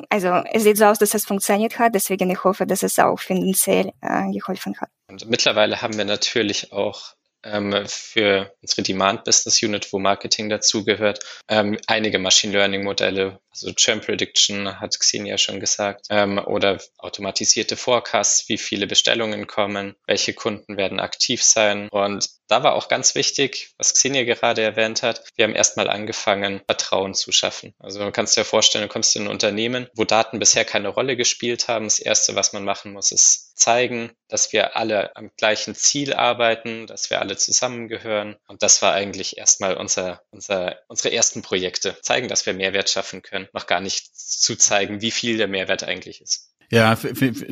also 0.08 0.42
es 0.52 0.64
sieht 0.64 0.78
so 0.78 0.86
aus, 0.86 0.98
dass 0.98 1.14
es 1.14 1.24
funktioniert 1.24 1.78
hat. 1.78 1.94
Deswegen 1.94 2.30
ich 2.30 2.42
hoffe, 2.42 2.66
dass 2.66 2.82
es 2.82 2.98
auch 2.98 3.18
finanziell 3.18 3.92
äh, 4.00 4.30
geholfen 4.32 4.80
hat. 4.80 4.90
Und 5.08 5.28
mittlerweile 5.28 5.80
haben 5.80 5.96
wir 5.96 6.04
natürlich 6.04 6.72
auch 6.72 7.14
ähm, 7.44 7.84
für 7.86 8.54
unsere 8.62 8.82
Demand 8.82 9.24
Business 9.24 9.62
Unit, 9.62 9.92
wo 9.92 9.98
Marketing 9.98 10.48
dazugehört, 10.48 11.20
ähm, 11.48 11.78
einige 11.86 12.18
Machine 12.18 12.52
Learning 12.52 12.84
Modelle, 12.84 13.40
also 13.50 13.72
Churn 13.72 14.00
Prediction 14.00 14.80
hat 14.80 14.98
Xenia 14.98 15.38
schon 15.38 15.60
gesagt, 15.60 16.06
ähm, 16.10 16.38
oder 16.38 16.78
automatisierte 16.98 17.76
Forecasts, 17.76 18.48
wie 18.48 18.58
viele 18.58 18.86
Bestellungen 18.86 19.46
kommen, 19.46 19.96
welche 20.06 20.34
Kunden 20.34 20.76
werden 20.76 21.00
aktiv 21.00 21.42
sein. 21.42 21.88
Und 21.90 22.28
da 22.48 22.62
war 22.62 22.74
auch 22.74 22.88
ganz 22.88 23.14
wichtig, 23.14 23.72
was 23.78 23.94
Xenia 23.94 24.24
gerade 24.24 24.62
erwähnt 24.62 25.02
hat, 25.02 25.24
wir 25.36 25.44
haben 25.44 25.54
erstmal 25.54 25.88
angefangen, 25.88 26.60
Vertrauen 26.66 27.14
zu 27.14 27.32
schaffen. 27.32 27.74
Also 27.78 28.00
man 28.00 28.12
kann 28.12 28.24
es 28.24 28.34
dir 28.34 28.44
vorstellen, 28.44 28.82
du 28.82 28.88
kommst 28.88 29.14
in 29.16 29.22
ein 29.22 29.28
Unternehmen, 29.28 29.88
wo 29.94 30.04
Daten 30.04 30.38
bisher 30.38 30.64
keine 30.64 30.88
Rolle 30.88 31.16
gespielt 31.16 31.68
haben. 31.68 31.86
Das 31.86 32.00
Erste, 32.00 32.34
was 32.34 32.52
man 32.52 32.64
machen 32.64 32.92
muss, 32.92 33.12
ist 33.12 33.49
zeigen, 33.60 34.10
dass 34.28 34.52
wir 34.52 34.76
alle 34.76 35.14
am 35.16 35.30
gleichen 35.36 35.74
Ziel 35.74 36.14
arbeiten, 36.14 36.86
dass 36.86 37.10
wir 37.10 37.20
alle 37.20 37.36
zusammengehören. 37.36 38.36
Und 38.48 38.62
das 38.62 38.82
war 38.82 38.92
eigentlich 38.92 39.38
erstmal 39.38 39.76
unser, 39.76 40.22
unser, 40.30 40.76
unsere 40.88 41.14
ersten 41.14 41.42
Projekte. 41.42 41.96
Zeigen, 42.02 42.28
dass 42.28 42.46
wir 42.46 42.54
Mehrwert 42.54 42.90
schaffen 42.90 43.22
können. 43.22 43.48
Noch 43.52 43.66
gar 43.66 43.80
nicht 43.80 44.14
zu 44.14 44.56
zeigen, 44.56 45.00
wie 45.00 45.10
viel 45.10 45.36
der 45.36 45.48
Mehrwert 45.48 45.84
eigentlich 45.84 46.20
ist. 46.20 46.50
Ja, 46.72 46.96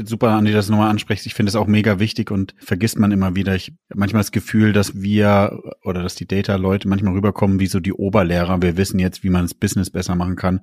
super, 0.05 0.29
Andi, 0.31 0.53
dass 0.53 0.67
du 0.67 0.73
nochmal 0.73 0.91
ansprichst. 0.91 1.27
Ich 1.27 1.35
finde 1.35 1.51
es 1.51 1.57
auch 1.57 1.67
mega 1.67 1.99
wichtig 1.99 2.31
und 2.31 2.55
vergisst 2.61 3.01
man 3.01 3.11
immer 3.11 3.35
wieder. 3.35 3.57
Ich 3.57 3.73
habe 3.91 3.99
manchmal 3.99 4.21
das 4.23 4.31
Gefühl, 4.31 4.73
dass 4.73 5.03
wir 5.03 5.61
oder 5.83 6.05
dass 6.05 6.15
die 6.15 6.29
Data-Leute 6.29 6.87
manchmal 6.87 7.15
rüberkommen 7.15 7.59
wie 7.59 7.67
so 7.67 7.81
die 7.81 7.93
Oberlehrer. 7.93 8.63
Wir 8.63 8.77
wissen 8.77 9.01
jetzt, 9.01 9.25
wie 9.25 9.31
man 9.31 9.43
das 9.43 9.55
Business 9.55 9.91
besser 9.91 10.15
machen 10.15 10.37
kann. 10.37 10.61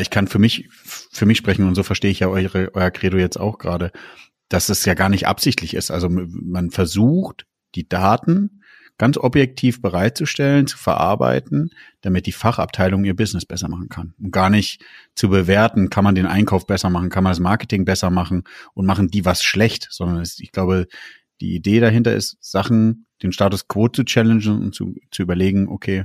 Ich 0.00 0.08
kann 0.08 0.26
für 0.26 0.38
mich, 0.38 0.68
für 0.70 1.26
mich 1.26 1.36
sprechen 1.36 1.66
und 1.66 1.74
so 1.74 1.82
verstehe 1.82 2.10
ich 2.10 2.20
ja 2.20 2.28
eure, 2.28 2.70
euer 2.74 2.90
Credo 2.90 3.18
jetzt 3.18 3.38
auch 3.38 3.58
gerade 3.58 3.92
dass 4.50 4.68
es 4.68 4.84
ja 4.84 4.92
gar 4.92 5.08
nicht 5.08 5.26
absichtlich 5.26 5.72
ist. 5.72 5.90
Also 5.90 6.08
man 6.10 6.70
versucht, 6.70 7.46
die 7.74 7.88
Daten 7.88 8.60
ganz 8.98 9.16
objektiv 9.16 9.80
bereitzustellen, 9.80 10.66
zu 10.66 10.76
verarbeiten, 10.76 11.70
damit 12.02 12.26
die 12.26 12.32
Fachabteilung 12.32 13.04
ihr 13.04 13.16
Business 13.16 13.46
besser 13.46 13.68
machen 13.68 13.88
kann. 13.88 14.12
Und 14.18 14.30
gar 14.30 14.50
nicht 14.50 14.84
zu 15.14 15.30
bewerten, 15.30 15.88
kann 15.88 16.04
man 16.04 16.14
den 16.14 16.26
Einkauf 16.26 16.66
besser 16.66 16.90
machen, 16.90 17.08
kann 17.08 17.24
man 17.24 17.30
das 17.30 17.40
Marketing 17.40 17.86
besser 17.86 18.10
machen 18.10 18.42
und 18.74 18.84
machen 18.84 19.08
die 19.08 19.24
was 19.24 19.42
schlecht, 19.42 19.88
sondern 19.90 20.20
es, 20.20 20.38
ich 20.38 20.52
glaube, 20.52 20.86
die 21.40 21.54
Idee 21.54 21.80
dahinter 21.80 22.14
ist, 22.14 22.36
Sachen, 22.40 23.06
den 23.22 23.32
Status 23.32 23.68
quo 23.68 23.88
zu 23.88 24.04
challengen 24.04 24.60
und 24.60 24.74
zu, 24.74 24.94
zu 25.10 25.22
überlegen, 25.22 25.68
okay, 25.68 26.04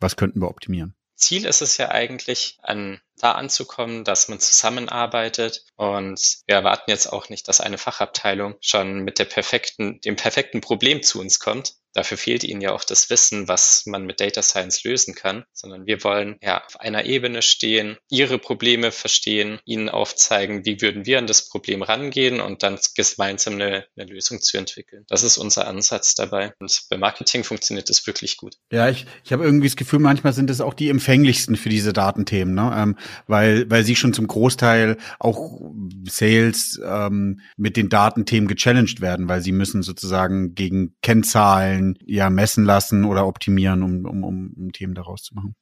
was 0.00 0.16
könnten 0.16 0.40
wir 0.40 0.48
optimieren? 0.48 0.96
Ziel 1.22 1.46
ist 1.46 1.62
es 1.62 1.78
ja 1.78 1.90
eigentlich, 1.90 2.58
an, 2.62 3.00
da 3.18 3.32
anzukommen, 3.32 4.04
dass 4.04 4.28
man 4.28 4.40
zusammenarbeitet. 4.40 5.64
Und 5.76 6.38
wir 6.46 6.56
erwarten 6.56 6.90
jetzt 6.90 7.06
auch 7.06 7.28
nicht, 7.28 7.48
dass 7.48 7.60
eine 7.60 7.78
Fachabteilung 7.78 8.56
schon 8.60 9.00
mit 9.00 9.18
der 9.18 9.24
perfekten, 9.24 10.00
dem 10.00 10.16
perfekten 10.16 10.60
Problem 10.60 11.02
zu 11.02 11.20
uns 11.20 11.38
kommt, 11.38 11.74
Dafür 11.94 12.16
fehlt 12.16 12.44
ihnen 12.44 12.60
ja 12.60 12.72
auch 12.72 12.84
das 12.84 13.10
Wissen, 13.10 13.48
was 13.48 13.84
man 13.86 14.06
mit 14.06 14.20
Data 14.20 14.42
Science 14.42 14.84
lösen 14.84 15.14
kann, 15.14 15.44
sondern 15.52 15.86
wir 15.86 16.02
wollen 16.04 16.36
ja 16.40 16.64
auf 16.64 16.80
einer 16.80 17.04
Ebene 17.04 17.42
stehen, 17.42 17.96
ihre 18.10 18.38
Probleme 18.38 18.92
verstehen, 18.92 19.58
ihnen 19.64 19.88
aufzeigen, 19.88 20.64
wie 20.64 20.80
würden 20.80 21.06
wir 21.06 21.18
an 21.18 21.26
das 21.26 21.48
Problem 21.48 21.82
rangehen 21.82 22.40
und 22.40 22.62
dann 22.62 22.78
gemeinsam 22.94 23.54
eine, 23.54 23.84
eine 23.96 24.10
Lösung 24.10 24.40
zu 24.40 24.56
entwickeln. 24.56 25.04
Das 25.08 25.22
ist 25.22 25.36
unser 25.36 25.66
Ansatz 25.66 26.14
dabei. 26.14 26.52
Und 26.58 26.82
bei 26.88 26.96
Marketing 26.96 27.44
funktioniert 27.44 27.88
das 27.88 28.06
wirklich 28.06 28.36
gut. 28.36 28.56
Ja, 28.70 28.88
ich, 28.88 29.06
ich 29.24 29.32
habe 29.32 29.44
irgendwie 29.44 29.68
das 29.68 29.76
Gefühl, 29.76 29.98
manchmal 29.98 30.32
sind 30.32 30.50
es 30.50 30.60
auch 30.60 30.74
die 30.74 30.88
empfänglichsten 30.88 31.56
für 31.56 31.68
diese 31.68 31.92
Datenthemen, 31.92 32.54
ne? 32.54 32.72
Ähm, 32.74 32.98
weil, 33.26 33.70
weil 33.70 33.84
sie 33.84 33.96
schon 33.96 34.14
zum 34.14 34.26
Großteil 34.26 34.96
auch 35.18 35.60
Sales 36.08 36.80
ähm, 36.84 37.40
mit 37.56 37.76
den 37.76 37.88
Datenthemen 37.88 38.48
gechallenged 38.48 39.00
werden, 39.00 39.28
weil 39.28 39.42
sie 39.42 39.52
müssen 39.52 39.82
sozusagen 39.82 40.54
gegen 40.54 40.94
Kennzahlen 41.02 41.81
Stellen 41.82 41.98
ja 42.04 42.30
messen 42.30 42.64
lassen 42.64 43.04
oder 43.04 43.26
optimieren, 43.26 43.82
um, 43.82 44.04
um, 44.04 44.24
um, 44.24 44.72
Themen 44.72 44.94
daraus 44.94 45.22
zu 45.22 45.34
machen. 45.34 45.54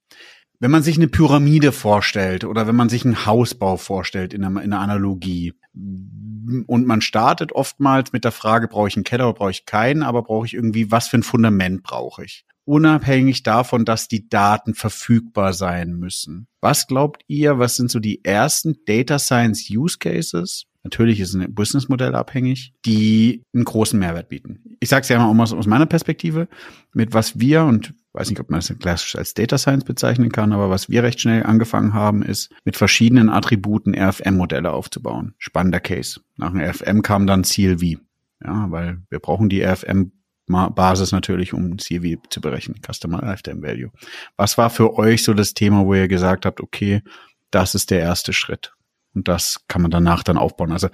Wenn 0.59 0.71
man 0.71 0.83
sich 0.83 0.97
eine 0.97 1.09
Pyramide 1.09 1.73
vorstellt 1.73 2.45
oder 2.45 2.67
wenn 2.67 2.77
man 2.77 2.91
sich 2.91 3.05
einen 3.05 3.25
Hausbau 3.25 3.79
vorstellt 3.79 4.35
in 4.35 4.45
einer, 4.45 4.63
in 4.63 4.73
einer 4.73 4.83
Analogie 4.83 5.55
und 5.73 6.87
man 6.87 7.01
startet 7.01 7.53
oftmals 7.53 8.13
mit 8.13 8.25
der 8.25 8.33
Frage, 8.33 8.69
brauche 8.69 8.89
ich 8.89 8.97
einen 8.97 9.05
Keller 9.05 9.29
oder 9.29 9.39
brauche 9.39 9.51
ich 9.51 9.65
keinen, 9.65 10.03
aber 10.03 10.23
brauche 10.23 10.47
ich 10.47 10.55
irgendwie, 10.55 10.91
was 10.91 11.09
für 11.09 11.17
ein 11.17 11.23
Fundament 11.23 11.83
brauche 11.83 12.25
ich? 12.25 12.45
Unabhängig 12.67 13.43
davon, 13.43 13.87
dass 13.87 14.07
die 14.07 14.29
Daten 14.29 14.75
verfügbar 14.75 15.55
sein 15.55 15.95
müssen. 15.95 16.47
Was 16.61 16.87
glaubt 16.87 17.23
ihr, 17.27 17.59
was 17.59 17.77
sind 17.77 17.91
so 17.91 17.99
die 17.99 18.23
ersten 18.23 18.77
Data 18.85 19.19
Science 19.19 19.71
Use 19.71 19.97
Cases, 19.99 20.67
Natürlich 20.83 21.21
ist 21.21 21.35
ein 21.35 21.55
Businessmodell 21.55 22.15
abhängig, 22.15 22.73
die 22.87 23.43
einen 23.55 23.65
großen 23.65 23.99
Mehrwert 23.99 24.31
bieten. 24.31 24.77
Ich 24.81 24.89
sage 24.89 25.03
es 25.03 25.09
ja 25.09 25.19
mal 25.19 25.43
aus, 25.43 25.53
aus 25.53 25.67
meiner 25.67 25.87
Perspektive, 25.87 26.49
mit 26.95 27.13
was 27.13 27.39
wir, 27.39 27.65
und 27.65 27.93
weiß 28.15 28.31
nicht, 28.31 28.41
ob 28.41 28.51
man 28.51 28.61
das 28.61 28.75
klassisch 28.79 29.15
als 29.15 29.35
Data 29.35 29.59
Science 29.59 29.85
bezeichnen 29.85 30.33
kann, 30.33 30.53
aber 30.53 30.71
was 30.71 30.89
wir 30.89 31.03
recht 31.03 31.21
schnell 31.21 31.45
angefangen 31.45 31.93
haben, 31.93 32.23
ist, 32.23 32.51
mit 32.65 32.77
verschiedenen 32.77 33.29
Attributen 33.29 33.95
RFM-Modelle 33.95 34.73
aufzubauen. 34.73 35.35
Spannender 35.39 35.81
Case. 35.81 36.21
Nach 36.37 36.51
dem 36.51 36.61
RFM 36.61 37.03
kam 37.03 37.27
dann 37.27 37.43
CLV. 37.43 37.99
Ja, 38.43 38.71
weil 38.71 39.03
wir 39.11 39.19
brauchen 39.19 39.51
die 39.51 39.63
RFM 39.63 40.13
Basis 40.47 41.13
natürlich, 41.13 41.53
um 41.53 41.77
CLV 41.77 42.19
zu 42.29 42.41
berechnen, 42.41 42.81
Customer 42.83 43.21
Lifetime 43.21 43.63
Value. 43.63 43.91
Was 44.37 44.59
war 44.59 44.71
für 44.71 44.95
euch 44.99 45.23
so 45.23 45.35
das 45.35 45.55
Thema, 45.55 45.85
wo 45.85 45.95
ihr 45.95 46.09
gesagt 46.09 46.45
habt, 46.45 46.61
okay, 46.61 47.03
das 47.51 47.75
ist 47.75 47.91
der 47.91 48.01
erste 48.01 48.33
Schritt? 48.33 48.73
Und 49.15 49.29
das 49.29 49.65
kann 49.69 49.83
man 49.83 49.91
danach 49.91 50.23
dann 50.23 50.39
aufbauen. 50.39 50.73
Also 50.73 50.89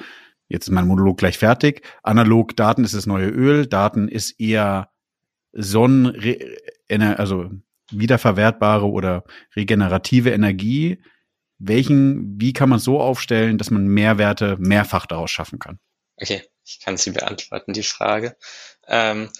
jetzt 0.48 0.68
ist 0.68 0.72
mein 0.72 0.86
Monolog 0.86 1.18
gleich 1.18 1.38
fertig. 1.38 1.82
Analog 2.02 2.56
Daten 2.56 2.84
ist 2.84 2.94
das 2.94 3.06
neue 3.06 3.28
Öl. 3.28 3.66
Daten 3.66 4.08
ist 4.08 4.40
eher 4.40 4.90
Sonnen, 5.52 6.16
also 6.90 7.50
wiederverwertbare 7.90 8.88
oder 8.88 9.24
regenerative 9.54 10.30
Energie. 10.30 11.02
Welchen, 11.58 12.40
wie 12.40 12.52
kann 12.52 12.68
man 12.68 12.78
so 12.78 13.00
aufstellen, 13.00 13.58
dass 13.58 13.70
man 13.70 13.86
Mehrwerte 13.86 14.56
mehrfach 14.58 15.06
daraus 15.06 15.30
schaffen 15.30 15.58
kann? 15.58 15.78
Okay, 16.16 16.42
ich 16.64 16.80
kann 16.80 16.96
sie 16.96 17.10
beantworten, 17.10 17.72
die 17.72 17.82
Frage. 17.82 18.36
Ähm, 18.86 19.30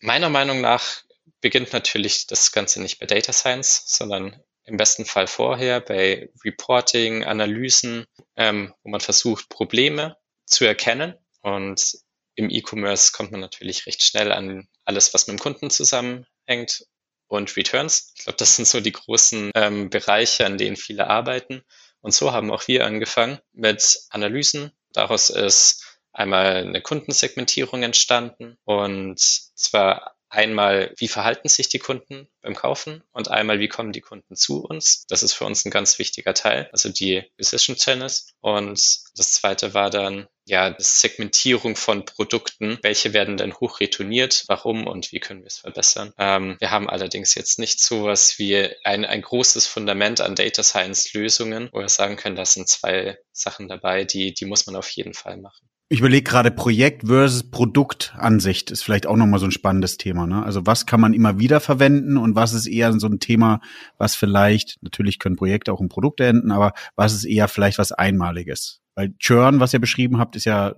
meiner 0.00 0.28
Meinung 0.28 0.60
nach 0.60 1.02
beginnt 1.40 1.72
natürlich 1.72 2.26
das 2.26 2.52
Ganze 2.52 2.80
nicht 2.80 2.98
bei 2.98 3.06
Data 3.06 3.32
Science, 3.32 3.84
sondern 3.86 4.40
im 4.66 4.76
besten 4.76 5.04
Fall 5.04 5.26
vorher 5.26 5.80
bei 5.80 6.28
Reporting, 6.44 7.24
Analysen, 7.24 8.04
ähm, 8.36 8.74
wo 8.82 8.90
man 8.90 9.00
versucht, 9.00 9.48
Probleme 9.48 10.16
zu 10.44 10.64
erkennen. 10.64 11.14
Und 11.40 11.98
im 12.34 12.50
E-Commerce 12.50 13.12
kommt 13.12 13.30
man 13.30 13.40
natürlich 13.40 13.86
recht 13.86 14.02
schnell 14.02 14.32
an 14.32 14.68
alles, 14.84 15.14
was 15.14 15.26
mit 15.26 15.38
dem 15.38 15.42
Kunden 15.42 15.70
zusammenhängt 15.70 16.84
und 17.28 17.56
Returns. 17.56 18.12
Ich 18.16 18.24
glaube, 18.24 18.36
das 18.36 18.56
sind 18.56 18.66
so 18.66 18.80
die 18.80 18.92
großen 18.92 19.50
ähm, 19.54 19.90
Bereiche, 19.90 20.44
an 20.44 20.58
denen 20.58 20.76
viele 20.76 21.08
arbeiten. 21.08 21.62
Und 22.00 22.12
so 22.12 22.32
haben 22.32 22.50
auch 22.50 22.68
wir 22.68 22.84
angefangen 22.84 23.38
mit 23.52 24.00
Analysen. 24.10 24.72
Daraus 24.92 25.30
ist 25.30 25.84
einmal 26.12 26.56
eine 26.56 26.80
Kundensegmentierung 26.80 27.82
entstanden 27.82 28.56
und 28.64 29.20
zwar 29.20 30.15
einmal, 30.28 30.92
wie 30.96 31.08
verhalten 31.08 31.48
sich 31.48 31.68
die 31.68 31.78
Kunden 31.78 32.28
beim 32.42 32.54
Kaufen 32.54 33.02
und 33.12 33.30
einmal, 33.30 33.60
wie 33.60 33.68
kommen 33.68 33.92
die 33.92 34.00
Kunden 34.00 34.36
zu 34.36 34.64
uns. 34.64 35.06
Das 35.08 35.22
ist 35.22 35.34
für 35.34 35.44
uns 35.44 35.64
ein 35.64 35.70
ganz 35.70 35.98
wichtiger 35.98 36.34
Teil, 36.34 36.68
also 36.72 36.88
die 36.88 37.24
Decision 37.38 37.76
Channels. 37.76 38.34
Und 38.40 38.80
das 39.16 39.32
zweite 39.32 39.74
war 39.74 39.90
dann, 39.90 40.26
ja, 40.46 40.74
Segmentierung 40.78 41.76
von 41.76 42.04
Produkten. 42.04 42.78
Welche 42.82 43.12
werden 43.12 43.36
denn 43.36 43.54
hoch 43.54 43.80
retourniert? 43.80 44.44
Warum 44.46 44.86
und 44.86 45.12
wie 45.12 45.20
können 45.20 45.40
wir 45.40 45.48
es 45.48 45.58
verbessern? 45.58 46.12
Ähm, 46.18 46.56
wir 46.60 46.70
haben 46.70 46.88
allerdings 46.88 47.34
jetzt 47.34 47.58
nicht 47.58 47.80
sowas 47.80 48.38
wie 48.38 48.68
ein, 48.84 49.04
ein 49.04 49.22
großes 49.22 49.66
Fundament 49.66 50.20
an 50.20 50.36
Data 50.36 50.62
Science 50.62 51.12
Lösungen, 51.12 51.68
wo 51.72 51.80
wir 51.80 51.88
sagen 51.88 52.16
können, 52.16 52.36
das 52.36 52.54
sind 52.54 52.68
zwei 52.68 53.18
Sachen 53.32 53.68
dabei, 53.68 54.04
die, 54.04 54.32
die 54.34 54.46
muss 54.46 54.66
man 54.66 54.76
auf 54.76 54.88
jeden 54.90 55.14
Fall 55.14 55.36
machen. 55.36 55.68
Ich 55.88 56.00
überlege 56.00 56.28
gerade 56.28 56.50
Projekt 56.50 57.06
versus 57.06 57.48
Produktansicht 57.48 58.72
ist 58.72 58.82
vielleicht 58.82 59.06
auch 59.06 59.14
nochmal 59.14 59.38
so 59.38 59.46
ein 59.46 59.52
spannendes 59.52 59.98
Thema. 59.98 60.26
Ne? 60.26 60.44
Also 60.44 60.66
was 60.66 60.86
kann 60.86 61.00
man 61.00 61.14
immer 61.14 61.38
wieder 61.38 61.60
verwenden 61.60 62.16
und 62.16 62.34
was 62.34 62.54
ist 62.54 62.66
eher 62.66 62.92
so 62.98 63.06
ein 63.06 63.20
Thema, 63.20 63.60
was 63.96 64.16
vielleicht, 64.16 64.78
natürlich 64.82 65.20
können 65.20 65.36
Projekte 65.36 65.72
auch 65.72 65.80
in 65.80 65.88
Produkte 65.88 66.24
enden, 66.26 66.50
aber 66.50 66.72
was 66.96 67.12
ist 67.12 67.24
eher 67.24 67.46
vielleicht 67.46 67.78
was 67.78 67.92
Einmaliges? 67.92 68.80
Weil 68.96 69.14
Churn, 69.18 69.60
was 69.60 69.72
ihr 69.72 69.78
beschrieben 69.78 70.18
habt, 70.18 70.34
ist 70.34 70.46
ja, 70.46 70.74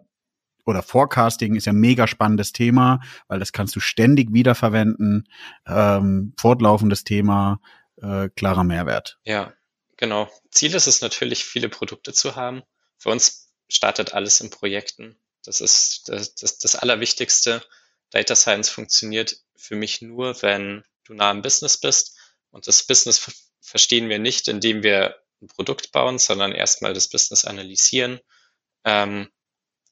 oder 0.66 0.82
Forecasting 0.82 1.54
ist 1.54 1.64
ja 1.64 1.72
mega 1.72 2.06
spannendes 2.06 2.52
Thema, 2.52 3.00
weil 3.28 3.38
das 3.38 3.52
kannst 3.52 3.74
du 3.74 3.80
ständig 3.80 4.34
wiederverwenden, 4.34 5.26
ähm, 5.66 6.34
fortlaufendes 6.36 7.04
Thema, 7.04 7.60
äh, 7.96 8.28
klarer 8.36 8.64
Mehrwert. 8.64 9.18
Ja, 9.24 9.54
genau. 9.96 10.28
Ziel 10.50 10.74
ist 10.74 10.86
es 10.86 11.00
natürlich, 11.00 11.44
viele 11.44 11.70
Produkte 11.70 12.12
zu 12.12 12.36
haben. 12.36 12.62
Für 12.98 13.10
uns 13.10 13.50
startet 13.70 14.12
alles 14.12 14.40
in 14.40 14.50
Projekten. 14.50 15.16
Das 15.44 15.60
ist 15.60 16.08
das, 16.08 16.34
das, 16.34 16.58
das 16.58 16.76
Allerwichtigste. 16.76 17.62
Data 18.10 18.34
Science 18.34 18.68
funktioniert 18.68 19.38
für 19.56 19.76
mich 19.76 20.02
nur, 20.02 20.42
wenn 20.42 20.82
du 21.04 21.14
nah 21.14 21.30
am 21.30 21.42
Business 21.42 21.78
bist. 21.78 22.18
Und 22.50 22.66
das 22.66 22.82
Business 22.82 23.30
verstehen 23.60 24.08
wir 24.08 24.18
nicht, 24.18 24.48
indem 24.48 24.82
wir 24.82 25.16
ein 25.42 25.48
Produkt 25.48 25.92
bauen, 25.92 26.18
sondern 26.18 26.52
erstmal 26.52 26.94
das 26.94 27.08
Business 27.08 27.44
analysieren, 27.44 28.20
ähm, 28.84 29.28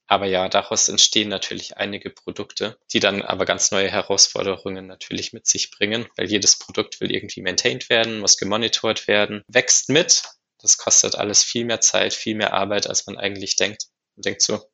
Aber 0.08 0.26
ja, 0.26 0.48
daraus 0.48 0.88
entstehen 0.88 1.28
natürlich 1.28 1.76
einige 1.76 2.10
Produkte, 2.10 2.78
die 2.92 3.00
dann 3.00 3.22
aber 3.22 3.44
ganz 3.44 3.70
neue 3.72 3.90
Herausforderungen 3.90 4.86
natürlich 4.86 5.32
mit 5.32 5.46
sich 5.46 5.70
bringen, 5.70 6.06
weil 6.16 6.30
jedes 6.30 6.58
Produkt 6.58 7.00
will 7.00 7.12
irgendwie 7.12 7.42
maintained 7.42 7.88
werden, 7.90 8.20
muss 8.20 8.36
gemonitort 8.36 9.08
werden, 9.08 9.42
wächst 9.48 9.88
mit. 9.88 10.22
Das 10.58 10.78
kostet 10.78 11.16
alles 11.16 11.42
viel 11.44 11.64
mehr 11.64 11.80
Zeit, 11.80 12.14
viel 12.14 12.36
mehr 12.36 12.52
Arbeit, 12.52 12.86
als 12.88 13.06
man 13.06 13.16
eigentlich 13.18 13.56
denkt. 13.56 13.86
Man 14.16 14.22
denkt 14.22 14.42
so, 14.42 14.64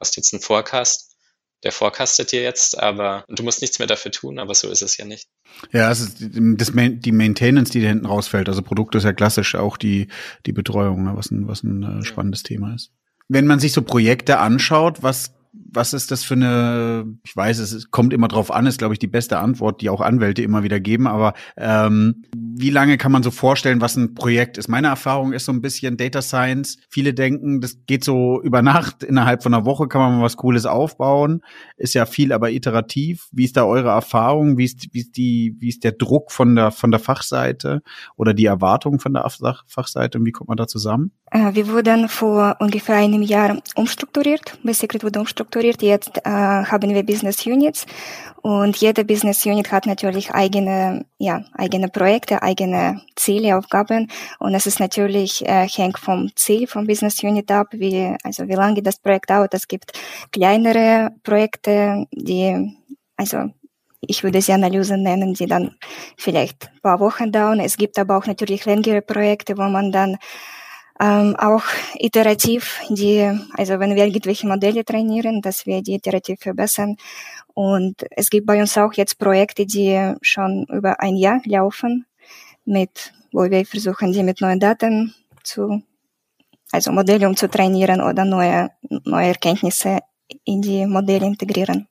hast 0.00 0.16
jetzt 0.16 0.32
einen 0.32 0.42
Forecast, 0.42 1.15
der 1.62 1.72
forecastet 1.72 2.32
dir 2.32 2.42
jetzt, 2.42 2.78
aber 2.78 3.24
du 3.28 3.42
musst 3.42 3.60
nichts 3.60 3.78
mehr 3.78 3.88
dafür 3.88 4.12
tun, 4.12 4.38
aber 4.38 4.54
so 4.54 4.70
ist 4.70 4.82
es 4.82 4.96
ja 4.96 5.04
nicht. 5.04 5.28
Ja, 5.72 5.90
es 5.90 6.00
ist 6.00 6.18
das, 6.20 6.72
die 6.74 7.12
Maintenance, 7.12 7.70
die 7.70 7.80
da 7.80 7.88
hinten 7.88 8.06
rausfällt. 8.06 8.48
Also 8.48 8.62
Produkte 8.62 8.98
ist 8.98 9.04
ja 9.04 9.12
klassisch 9.12 9.54
auch 9.54 9.76
die, 9.76 10.08
die 10.44 10.52
Betreuung, 10.52 11.04
ne, 11.04 11.12
was 11.16 11.30
ein, 11.30 11.48
was 11.48 11.62
ein 11.62 11.82
äh, 11.82 12.04
spannendes 12.04 12.42
ja. 12.42 12.48
Thema 12.48 12.74
ist. 12.74 12.92
Wenn 13.28 13.46
man 13.46 13.58
sich 13.58 13.72
so 13.72 13.82
Projekte 13.82 14.38
anschaut, 14.38 15.02
was 15.02 15.32
was 15.72 15.92
ist 15.92 16.10
das 16.10 16.24
für 16.24 16.34
eine, 16.34 17.18
ich 17.24 17.36
weiß, 17.36 17.58
es 17.58 17.90
kommt 17.90 18.12
immer 18.12 18.28
drauf 18.28 18.50
an, 18.50 18.66
ist, 18.66 18.78
glaube 18.78 18.94
ich, 18.94 18.98
die 18.98 19.06
beste 19.06 19.38
Antwort, 19.38 19.80
die 19.80 19.90
auch 19.90 20.00
Anwälte 20.00 20.42
immer 20.42 20.62
wieder 20.62 20.80
geben, 20.80 21.06
aber 21.06 21.34
ähm, 21.56 22.24
wie 22.58 22.70
lange 22.70 22.96
kann 22.96 23.12
man 23.12 23.22
so 23.22 23.30
vorstellen, 23.30 23.80
was 23.80 23.96
ein 23.96 24.14
Projekt 24.14 24.56
ist? 24.56 24.68
Meine 24.68 24.88
Erfahrung 24.88 25.32
ist 25.32 25.44
so 25.44 25.52
ein 25.52 25.60
bisschen 25.60 25.96
Data 25.96 26.22
Science. 26.22 26.78
Viele 26.88 27.12
denken, 27.12 27.60
das 27.60 27.76
geht 27.86 28.02
so 28.02 28.40
über 28.42 28.62
Nacht, 28.62 29.02
innerhalb 29.02 29.42
von 29.42 29.52
einer 29.52 29.66
Woche 29.66 29.88
kann 29.88 30.00
man 30.00 30.16
mal 30.16 30.24
was 30.24 30.36
Cooles 30.36 30.64
aufbauen. 30.64 31.42
Ist 31.76 31.94
ja 31.94 32.06
viel, 32.06 32.32
aber 32.32 32.50
iterativ. 32.50 33.28
Wie 33.30 33.44
ist 33.44 33.56
da 33.56 33.64
eure 33.64 33.90
Erfahrung? 33.90 34.56
Wie 34.56 34.64
ist, 34.64 34.86
wie 34.92 35.00
ist 35.00 35.16
die, 35.16 35.56
wie 35.58 35.68
ist 35.68 35.84
der 35.84 35.92
Druck 35.92 36.32
von 36.32 36.56
der, 36.56 36.70
von 36.70 36.90
der 36.90 37.00
Fachseite 37.00 37.82
oder 38.16 38.32
die 38.32 38.46
Erwartung 38.46 39.00
von 39.00 39.12
der 39.12 39.28
Fachseite 39.66 40.18
und 40.18 40.24
wie 40.24 40.32
kommt 40.32 40.48
man 40.48 40.56
da 40.56 40.66
zusammen? 40.66 41.12
Äh, 41.30 41.54
wir 41.54 41.68
wurden 41.68 42.08
vor 42.08 42.56
ungefähr 42.60 42.96
einem 42.96 43.22
Jahr 43.22 43.58
umstrukturiert. 43.74 44.58
Basically 44.62 45.02
wurde 45.02 45.20
umstrukturiert. 45.20 45.82
Jetzt 45.82 46.18
äh, 46.24 46.30
haben 46.30 46.94
wir 46.94 47.02
Business 47.02 47.44
Units 47.44 47.86
und 48.46 48.76
jede 48.76 49.04
Business 49.04 49.44
Unit 49.44 49.72
hat 49.72 49.86
natürlich 49.86 50.30
eigene, 50.30 51.04
ja, 51.18 51.44
eigene 51.54 51.88
Projekte, 51.88 52.44
eigene 52.46 53.02
Ziele, 53.16 53.56
Aufgaben. 53.58 54.10
Und 54.38 54.54
es 54.54 54.66
ist 54.66 54.80
natürlich 54.80 55.44
äh, 55.46 55.68
hängt 55.68 55.98
vom 55.98 56.30
Ziel 56.36 56.66
vom 56.66 56.86
Business 56.86 57.22
Unit 57.22 57.50
ab, 57.50 57.68
wie, 57.72 58.16
also 58.22 58.48
wie 58.48 58.54
lange 58.54 58.82
das 58.82 58.98
Projekt 58.98 59.30
dauert. 59.30 59.52
Es 59.54 59.68
gibt 59.68 59.92
kleinere 60.32 61.10
Projekte, 61.22 62.06
die, 62.12 62.76
also 63.16 63.50
ich 64.00 64.22
würde 64.22 64.40
sie 64.40 64.52
Analysen 64.52 65.02
nennen, 65.02 65.34
die 65.34 65.46
dann 65.46 65.74
vielleicht 66.16 66.70
ein 66.70 66.80
paar 66.80 67.00
Wochen 67.00 67.32
dauern. 67.32 67.60
Es 67.60 67.76
gibt 67.76 67.98
aber 67.98 68.16
auch 68.16 68.26
natürlich 68.26 68.64
längere 68.64 69.02
Projekte, 69.02 69.56
wo 69.58 69.62
man 69.62 69.90
dann 69.90 70.16
ähm, 71.00 71.36
auch 71.36 71.64
iterativ 71.98 72.80
die, 72.88 73.30
also 73.54 73.78
wenn 73.78 73.94
wir 73.94 74.06
irgendwelche 74.06 74.46
Modelle 74.46 74.84
trainieren, 74.84 75.42
dass 75.42 75.66
wir 75.66 75.82
die 75.82 75.94
iterativ 75.94 76.40
verbessern. 76.40 76.96
Und 77.54 78.04
es 78.10 78.30
gibt 78.30 78.46
bei 78.46 78.60
uns 78.60 78.76
auch 78.78 78.92
jetzt 78.94 79.18
Projekte, 79.18 79.66
die 79.66 80.14
schon 80.22 80.66
über 80.70 81.00
ein 81.00 81.16
Jahr 81.16 81.40
laufen, 81.44 82.06
mit, 82.66 83.12
wo 83.32 83.50
wir 83.50 83.64
versuchen, 83.64 84.12
die 84.12 84.22
mit 84.22 84.40
neuen 84.40 84.60
Daten 84.60 85.14
zu, 85.42 85.82
also 86.72 86.92
Modelle 86.92 87.28
um 87.28 87.36
zu 87.36 87.48
trainieren 87.48 88.00
oder 88.00 88.24
neue, 88.24 88.70
neue 89.04 89.28
Erkenntnisse 89.28 90.00
in 90.44 90.62
die 90.62 90.86
Modelle 90.86 91.26
integrieren. 91.26 91.88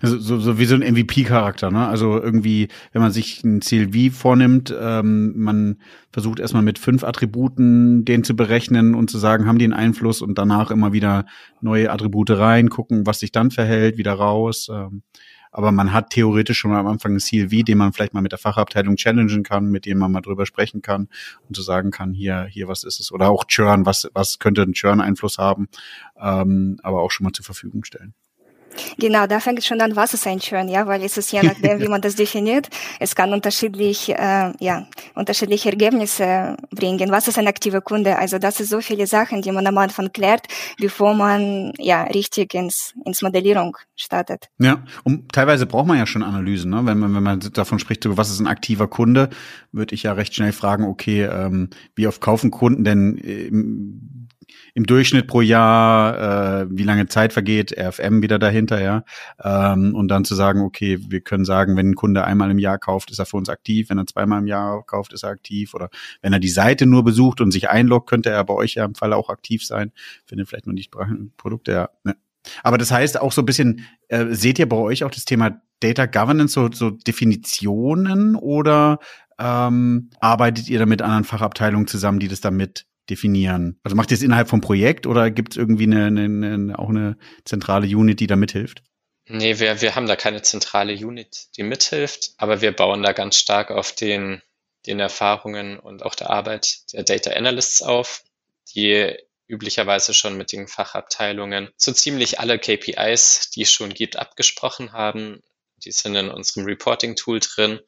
Also 0.00 0.18
so, 0.18 0.38
so 0.38 0.58
wie 0.58 0.64
so 0.64 0.74
ein 0.74 0.82
MVP-Charakter, 0.82 1.70
ne? 1.70 1.86
Also 1.86 2.20
irgendwie, 2.20 2.68
wenn 2.92 3.00
man 3.00 3.12
sich 3.12 3.44
ein 3.44 3.62
Ziel 3.62 3.92
wie 3.92 4.10
vornimmt, 4.10 4.74
ähm, 4.78 5.34
man 5.36 5.80
versucht 6.12 6.40
erstmal 6.40 6.64
mit 6.64 6.78
fünf 6.78 7.04
Attributen 7.04 8.04
den 8.04 8.24
zu 8.24 8.34
berechnen 8.34 8.94
und 8.94 9.08
zu 9.08 9.18
sagen, 9.18 9.46
haben 9.46 9.58
die 9.58 9.64
einen 9.64 9.74
Einfluss 9.74 10.20
und 10.20 10.36
danach 10.36 10.70
immer 10.70 10.92
wieder 10.92 11.26
neue 11.60 11.90
Attribute 11.90 12.30
rein, 12.30 12.70
gucken, 12.70 13.06
was 13.06 13.20
sich 13.20 13.30
dann 13.30 13.50
verhält, 13.50 13.98
wieder 13.98 14.14
raus. 14.14 14.68
Ähm, 14.72 15.02
aber 15.50 15.72
man 15.72 15.92
hat 15.92 16.10
theoretisch 16.10 16.58
schon 16.58 16.72
am 16.72 16.86
Anfang 16.86 17.14
ein 17.14 17.20
wie, 17.50 17.62
den 17.62 17.78
man 17.78 17.92
vielleicht 17.92 18.14
mal 18.14 18.20
mit 18.20 18.32
der 18.32 18.38
Fachabteilung 18.38 18.96
challengen 18.96 19.42
kann, 19.42 19.70
mit 19.70 19.86
dem 19.86 19.98
man 19.98 20.12
mal 20.12 20.20
drüber 20.20 20.46
sprechen 20.46 20.82
kann 20.82 21.08
und 21.48 21.56
so 21.56 21.62
sagen 21.62 21.90
kann, 21.90 22.12
hier, 22.12 22.44
hier, 22.44 22.68
was 22.68 22.84
ist 22.84 23.00
es? 23.00 23.12
Oder 23.12 23.28
auch 23.28 23.44
Churn, 23.44 23.86
was, 23.86 24.08
was 24.14 24.38
könnte 24.38 24.62
ein 24.62 24.72
Churn-Einfluss 24.72 25.38
haben, 25.38 25.68
ähm, 26.20 26.78
aber 26.82 27.02
auch 27.02 27.10
schon 27.10 27.24
mal 27.24 27.32
zur 27.32 27.44
Verfügung 27.44 27.84
stellen. 27.84 28.14
Genau, 28.98 29.26
da 29.26 29.40
fängt 29.40 29.58
es 29.58 29.66
schon 29.66 29.80
an, 29.80 29.96
was 29.96 30.14
ist 30.14 30.26
ein 30.26 30.40
Churn, 30.40 30.68
ja, 30.68 30.86
weil 30.86 31.02
es 31.02 31.16
ist 31.16 31.32
je 31.32 31.42
nachdem, 31.42 31.80
wie 31.80 31.88
man 31.88 32.00
das 32.00 32.14
definiert. 32.16 32.68
Es 33.00 33.14
kann 33.14 33.32
unterschiedlich, 33.32 34.10
äh, 34.10 34.52
ja, 34.60 34.86
unterschiedliche 35.14 35.70
Ergebnisse 35.70 36.56
bringen. 36.70 37.10
Was 37.10 37.28
ist 37.28 37.38
ein 37.38 37.46
aktiver 37.46 37.80
Kunde? 37.80 38.18
Also 38.18 38.38
das 38.38 38.60
ist 38.60 38.70
so 38.70 38.80
viele 38.80 39.06
Sachen, 39.06 39.42
die 39.42 39.52
man 39.52 39.66
am 39.66 39.78
Anfang 39.78 40.12
klärt, 40.12 40.46
bevor 40.78 41.14
man 41.14 41.72
ja 41.78 42.04
richtig 42.04 42.54
ins, 42.54 42.94
ins 43.04 43.22
Modellierung 43.22 43.76
startet. 43.96 44.48
Ja, 44.58 44.82
und 45.04 45.32
teilweise 45.32 45.66
braucht 45.66 45.86
man 45.86 45.98
ja 45.98 46.06
schon 46.06 46.22
Analysen, 46.22 46.70
ne? 46.70 46.84
wenn 46.84 46.98
man 46.98 47.14
wenn 47.14 47.22
man 47.22 47.40
davon 47.52 47.78
spricht, 47.78 48.04
was 48.16 48.30
ist 48.30 48.40
ein 48.40 48.46
aktiver 48.46 48.88
Kunde, 48.88 49.30
würde 49.72 49.94
ich 49.94 50.04
ja 50.04 50.12
recht 50.12 50.34
schnell 50.34 50.52
fragen, 50.52 50.84
okay, 50.84 51.24
ähm, 51.24 51.70
wie 51.94 52.06
oft 52.06 52.20
kaufen 52.20 52.50
Kunden 52.50 52.84
denn 52.84 53.18
äh, 53.18 53.50
im 54.74 54.84
Durchschnitt 54.84 55.26
pro 55.26 55.40
Jahr, 55.40 56.62
äh, 56.62 56.66
wie 56.70 56.82
lange 56.82 57.06
Zeit 57.06 57.32
vergeht, 57.32 57.76
RFM 57.76 58.22
wieder 58.22 58.38
dahinter, 58.38 58.80
ja. 58.80 59.04
Ähm, 59.42 59.94
und 59.94 60.08
dann 60.08 60.24
zu 60.24 60.34
sagen, 60.34 60.62
okay, 60.62 60.98
wir 61.08 61.20
können 61.20 61.44
sagen, 61.44 61.76
wenn 61.76 61.90
ein 61.90 61.94
Kunde 61.94 62.24
einmal 62.24 62.50
im 62.50 62.58
Jahr 62.58 62.78
kauft, 62.78 63.10
ist 63.10 63.18
er 63.18 63.26
für 63.26 63.36
uns 63.36 63.48
aktiv, 63.48 63.90
wenn 63.90 63.98
er 63.98 64.06
zweimal 64.06 64.40
im 64.40 64.46
Jahr 64.46 64.84
kauft, 64.84 65.12
ist 65.12 65.22
er 65.22 65.30
aktiv. 65.30 65.74
Oder 65.74 65.90
wenn 66.22 66.32
er 66.32 66.40
die 66.40 66.48
Seite 66.48 66.86
nur 66.86 67.04
besucht 67.04 67.40
und 67.40 67.50
sich 67.50 67.68
einloggt, 67.68 68.08
könnte 68.08 68.30
er 68.30 68.44
bei 68.44 68.54
euch 68.54 68.74
ja 68.74 68.84
im 68.84 68.94
Fall 68.94 69.12
auch 69.12 69.30
aktiv 69.30 69.64
sein. 69.64 69.92
Findet 70.26 70.48
vielleicht 70.48 70.66
noch 70.66 70.74
nicht 70.74 70.92
Produkte, 71.36 71.72
ja. 71.72 71.88
Ne. 72.04 72.16
Aber 72.62 72.78
das 72.78 72.90
heißt 72.90 73.20
auch 73.20 73.32
so 73.32 73.42
ein 73.42 73.46
bisschen, 73.46 73.86
äh, 74.08 74.26
seht 74.30 74.58
ihr 74.58 74.68
bei 74.68 74.76
euch 74.76 75.04
auch 75.04 75.10
das 75.10 75.24
Thema 75.24 75.60
Data 75.80 76.06
Governance, 76.06 76.54
so, 76.54 76.70
so 76.72 76.90
Definitionen 76.90 78.34
oder 78.34 78.98
ähm, 79.38 80.10
arbeitet 80.20 80.68
ihr 80.68 80.78
da 80.78 80.86
mit 80.86 81.02
anderen 81.02 81.24
Fachabteilungen 81.24 81.86
zusammen, 81.86 82.18
die 82.18 82.28
das 82.28 82.40
damit 82.40 82.86
definieren? 83.10 83.80
Also 83.82 83.96
macht 83.96 84.10
ihr 84.10 84.16
es 84.16 84.22
innerhalb 84.22 84.48
vom 84.48 84.60
Projekt 84.60 85.06
oder 85.06 85.30
gibt 85.30 85.52
es 85.52 85.56
irgendwie 85.56 85.84
eine, 85.84 86.06
eine, 86.06 86.24
eine, 86.24 86.78
auch 86.78 86.88
eine 86.88 87.16
zentrale 87.44 87.86
Unit, 87.86 88.20
die 88.20 88.26
da 88.26 88.36
mithilft? 88.36 88.82
Nee, 89.26 89.58
wir, 89.58 89.80
wir 89.82 89.94
haben 89.94 90.06
da 90.06 90.16
keine 90.16 90.42
zentrale 90.42 90.94
Unit, 90.94 91.48
die 91.56 91.62
mithilft, 91.62 92.32
aber 92.38 92.62
wir 92.62 92.72
bauen 92.72 93.02
da 93.02 93.12
ganz 93.12 93.36
stark 93.36 93.70
auf 93.70 93.92
den, 93.92 94.42
den 94.86 95.00
Erfahrungen 95.00 95.78
und 95.78 96.02
auch 96.02 96.14
der 96.14 96.30
Arbeit 96.30 96.92
der 96.94 97.02
Data 97.02 97.32
Analysts 97.32 97.82
auf, 97.82 98.24
die 98.74 99.14
üblicherweise 99.46 100.14
schon 100.14 100.36
mit 100.36 100.52
den 100.52 100.66
Fachabteilungen 100.66 101.70
so 101.76 101.92
ziemlich 101.92 102.40
alle 102.40 102.58
KPIs, 102.58 103.50
die 103.50 103.62
es 103.62 103.72
schon 103.72 103.92
gibt, 103.92 104.16
abgesprochen 104.16 104.92
haben. 104.92 105.42
Die 105.84 105.92
sind 105.92 106.14
in 106.16 106.28
unserem 106.28 106.64
Reporting-Tool 106.64 107.40
drin 107.40 107.80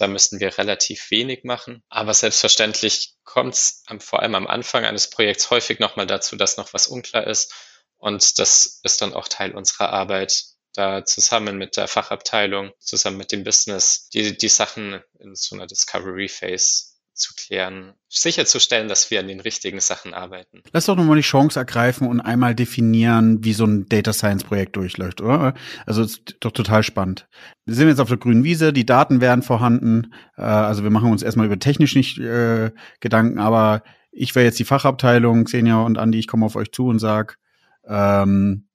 da 0.00 0.06
müssten 0.06 0.40
wir 0.40 0.56
relativ 0.56 1.10
wenig 1.10 1.44
machen. 1.44 1.82
Aber 1.88 2.14
selbstverständlich 2.14 3.14
kommt 3.24 3.54
es 3.54 3.84
vor 3.98 4.20
allem 4.20 4.34
am 4.34 4.46
Anfang 4.46 4.84
eines 4.84 5.10
Projekts 5.10 5.50
häufig 5.50 5.78
nochmal 5.78 6.06
dazu, 6.06 6.36
dass 6.36 6.56
noch 6.56 6.72
was 6.72 6.86
unklar 6.86 7.26
ist. 7.26 7.52
Und 7.98 8.38
das 8.38 8.80
ist 8.82 9.02
dann 9.02 9.12
auch 9.12 9.28
Teil 9.28 9.52
unserer 9.52 9.90
Arbeit, 9.90 10.44
da 10.72 11.04
zusammen 11.04 11.58
mit 11.58 11.76
der 11.76 11.88
Fachabteilung, 11.88 12.72
zusammen 12.78 13.16
mit 13.16 13.32
dem 13.32 13.44
Business, 13.44 14.08
die, 14.08 14.36
die 14.36 14.48
Sachen 14.48 15.02
in 15.18 15.34
so 15.34 15.56
einer 15.56 15.66
Discovery 15.66 16.28
Phase 16.28 16.89
zu 17.20 17.34
klären, 17.34 17.94
sicherzustellen, 18.08 18.88
dass 18.88 19.10
wir 19.10 19.20
an 19.20 19.28
den 19.28 19.40
richtigen 19.40 19.80
Sachen 19.80 20.14
arbeiten. 20.14 20.62
Lass 20.72 20.86
doch 20.86 20.96
nochmal 20.96 21.16
die 21.16 21.22
Chance 21.22 21.58
ergreifen 21.58 22.08
und 22.08 22.20
einmal 22.20 22.54
definieren, 22.54 23.44
wie 23.44 23.52
so 23.52 23.64
ein 23.64 23.86
Data 23.88 24.12
Science 24.12 24.44
Projekt 24.44 24.76
durchläuft, 24.76 25.20
oder? 25.20 25.54
Also 25.86 26.02
ist 26.02 26.36
doch 26.40 26.52
total 26.52 26.82
spannend. 26.82 27.28
Wir 27.66 27.74
sind 27.74 27.88
jetzt 27.88 28.00
auf 28.00 28.08
der 28.08 28.16
grünen 28.16 28.42
Wiese, 28.42 28.72
die 28.72 28.86
Daten 28.86 29.20
wären 29.20 29.42
vorhanden, 29.42 30.14
äh, 30.36 30.42
also 30.42 30.82
wir 30.82 30.90
machen 30.90 31.12
uns 31.12 31.22
erstmal 31.22 31.46
über 31.46 31.58
technisch 31.58 31.94
nicht 31.94 32.18
äh, 32.18 32.72
Gedanken, 33.00 33.38
aber 33.38 33.82
ich 34.10 34.34
wäre 34.34 34.44
jetzt 34.44 34.58
die 34.58 34.64
Fachabteilung, 34.64 35.44
Xenia 35.44 35.82
und 35.82 35.98
Andi, 35.98 36.18
ich 36.18 36.26
komme 36.26 36.46
auf 36.46 36.56
euch 36.56 36.72
zu 36.72 36.88
und 36.88 36.98
sag, 36.98 37.38
ähm, 37.86 38.66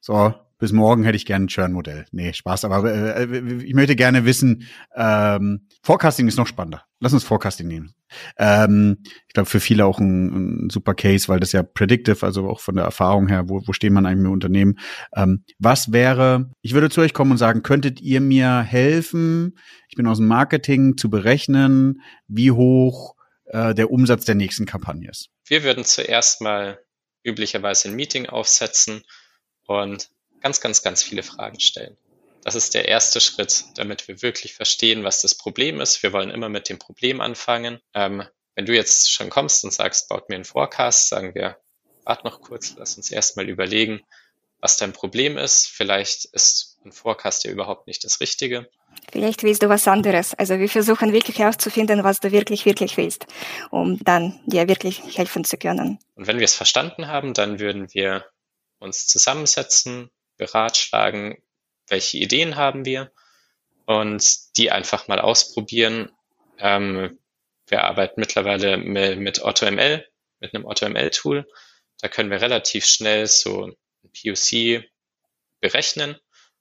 so, 0.00 0.34
bis 0.58 0.72
morgen 0.72 1.04
hätte 1.04 1.16
ich 1.16 1.26
gerne 1.26 1.46
ein 1.46 1.48
Churn-Modell. 1.48 2.06
Nee, 2.12 2.32
Spaß, 2.32 2.64
aber 2.64 2.84
äh, 2.90 3.24
äh, 3.24 3.62
ich 3.62 3.74
möchte 3.74 3.96
gerne 3.96 4.24
wissen, 4.24 4.66
ähm, 4.94 5.68
Forecasting 5.82 6.28
ist 6.28 6.36
noch 6.36 6.46
spannender. 6.46 6.84
Lass 6.98 7.12
uns 7.12 7.24
Forecasting 7.24 7.68
nehmen. 7.68 7.94
Ähm, 8.38 9.02
ich 9.04 9.34
glaube, 9.34 9.48
für 9.48 9.60
viele 9.60 9.84
auch 9.84 9.98
ein, 9.98 10.66
ein, 10.66 10.70
super 10.70 10.94
Case, 10.94 11.28
weil 11.28 11.40
das 11.40 11.52
ja 11.52 11.62
predictive, 11.62 12.24
also 12.24 12.48
auch 12.48 12.60
von 12.60 12.76
der 12.76 12.84
Erfahrung 12.84 13.28
her, 13.28 13.48
wo, 13.48 13.62
wo 13.66 13.72
steht 13.72 13.92
man 13.92 14.06
eigentlich 14.06 14.26
im 14.26 14.32
Unternehmen. 14.32 14.78
Ähm, 15.14 15.44
was 15.58 15.92
wäre, 15.92 16.50
ich 16.62 16.72
würde 16.72 16.88
zu 16.88 17.00
euch 17.00 17.12
kommen 17.12 17.32
und 17.32 17.38
sagen, 17.38 17.62
könntet 17.62 18.00
ihr 18.00 18.20
mir 18.20 18.62
helfen, 18.62 19.58
ich 19.88 19.96
bin 19.96 20.06
aus 20.06 20.18
dem 20.18 20.26
Marketing, 20.26 20.96
zu 20.96 21.10
berechnen, 21.10 22.00
wie 22.28 22.50
hoch 22.50 23.14
äh, 23.46 23.74
der 23.74 23.90
Umsatz 23.90 24.24
der 24.24 24.36
nächsten 24.36 24.66
Kampagne 24.66 25.10
ist? 25.10 25.28
Wir 25.46 25.64
würden 25.64 25.84
zuerst 25.84 26.40
mal 26.40 26.78
üblicherweise 27.22 27.88
ein 27.88 27.96
Meeting 27.96 28.26
aufsetzen 28.26 29.02
und 29.66 30.08
ganz, 30.40 30.60
ganz, 30.60 30.82
ganz 30.82 31.02
viele 31.02 31.22
Fragen 31.22 31.60
stellen. 31.60 31.96
Das 32.44 32.54
ist 32.54 32.74
der 32.74 32.86
erste 32.86 33.20
Schritt, 33.20 33.64
damit 33.74 34.06
wir 34.06 34.22
wirklich 34.22 34.54
verstehen, 34.54 35.02
was 35.02 35.20
das 35.20 35.34
Problem 35.34 35.80
ist. 35.80 36.02
Wir 36.02 36.12
wollen 36.12 36.30
immer 36.30 36.48
mit 36.48 36.68
dem 36.68 36.78
Problem 36.78 37.20
anfangen. 37.20 37.80
Ähm, 37.92 38.22
wenn 38.54 38.66
du 38.66 38.74
jetzt 38.74 39.12
schon 39.12 39.30
kommst 39.30 39.64
und 39.64 39.72
sagst, 39.72 40.08
baut 40.08 40.28
mir 40.28 40.36
einen 40.36 40.44
Forecast, 40.44 41.08
sagen 41.08 41.34
wir, 41.34 41.58
warte 42.04 42.24
noch 42.24 42.40
kurz, 42.40 42.74
lass 42.78 42.96
uns 42.96 43.10
erstmal 43.10 43.48
überlegen, 43.48 44.00
was 44.60 44.76
dein 44.76 44.92
Problem 44.92 45.36
ist. 45.36 45.66
Vielleicht 45.66 46.24
ist 46.26 46.78
ein 46.84 46.92
Forecast 46.92 47.44
ja 47.44 47.50
überhaupt 47.50 47.86
nicht 47.86 48.04
das 48.04 48.20
Richtige. 48.20 48.68
Vielleicht 49.12 49.42
willst 49.42 49.62
du 49.62 49.68
was 49.68 49.86
anderes. 49.86 50.32
Also 50.34 50.58
wir 50.58 50.68
versuchen 50.68 51.12
wirklich 51.12 51.38
herauszufinden, 51.38 52.02
was 52.04 52.20
du 52.20 52.32
wirklich, 52.32 52.64
wirklich 52.64 52.96
willst, 52.96 53.26
um 53.70 53.98
dann 54.04 54.40
dir 54.46 54.68
wirklich 54.68 55.02
helfen 55.16 55.44
zu 55.44 55.56
können. 55.58 55.98
Und 56.14 56.26
wenn 56.26 56.38
wir 56.38 56.44
es 56.44 56.54
verstanden 56.54 57.08
haben, 57.08 57.34
dann 57.34 57.60
würden 57.60 57.92
wir 57.92 58.24
uns 58.78 59.06
zusammensetzen, 59.06 60.10
beratschlagen, 60.36 61.36
welche 61.88 62.18
Ideen 62.18 62.56
haben 62.56 62.84
wir 62.84 63.12
und 63.86 64.56
die 64.56 64.70
einfach 64.70 65.08
mal 65.08 65.20
ausprobieren. 65.20 66.10
Ähm, 66.58 67.18
wir 67.68 67.84
arbeiten 67.84 68.20
mittlerweile 68.20 68.76
mit 68.76 69.42
AutoML, 69.42 70.06
mit 70.40 70.54
einem 70.54 70.66
AutoML-Tool. 70.66 71.46
Da 72.00 72.08
können 72.08 72.30
wir 72.30 72.40
relativ 72.40 72.86
schnell 72.86 73.26
so 73.26 73.66
ein 73.66 73.76
POC 74.12 74.84
berechnen 75.60 76.16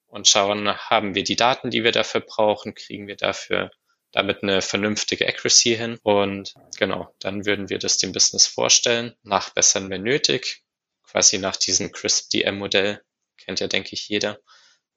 und 0.08 0.28
schauen, 0.28 0.72
haben 0.78 1.14
wir 1.16 1.24
die 1.24 1.36
Daten, 1.36 1.70
die 1.70 1.84
wir 1.84 1.92
dafür 1.92 2.22
brauchen, 2.22 2.74
kriegen 2.74 3.08
wir 3.08 3.18
dafür 3.18 3.72
damit 4.12 4.44
eine 4.44 4.62
vernünftige 4.62 5.28
Accuracy 5.28 5.76
hin. 5.76 6.00
Und 6.02 6.54
genau, 6.78 7.14
dann 7.20 7.46
würden 7.46 7.70
wir 7.70 7.80
das 7.80 7.98
dem 7.98 8.14
Business 8.14 8.48
vorstellen, 8.48 9.14
nachbessern, 9.24 9.90
wenn 9.90 10.04
nötig, 10.04 10.64
quasi 11.04 11.38
nach 11.38 11.58
diesem 11.58 11.92
CRISP-DM-Modell, 11.92 13.04
kennt 13.38 13.60
ja, 13.60 13.68
denke 13.68 13.90
ich, 13.94 14.08
jeder, 14.08 14.40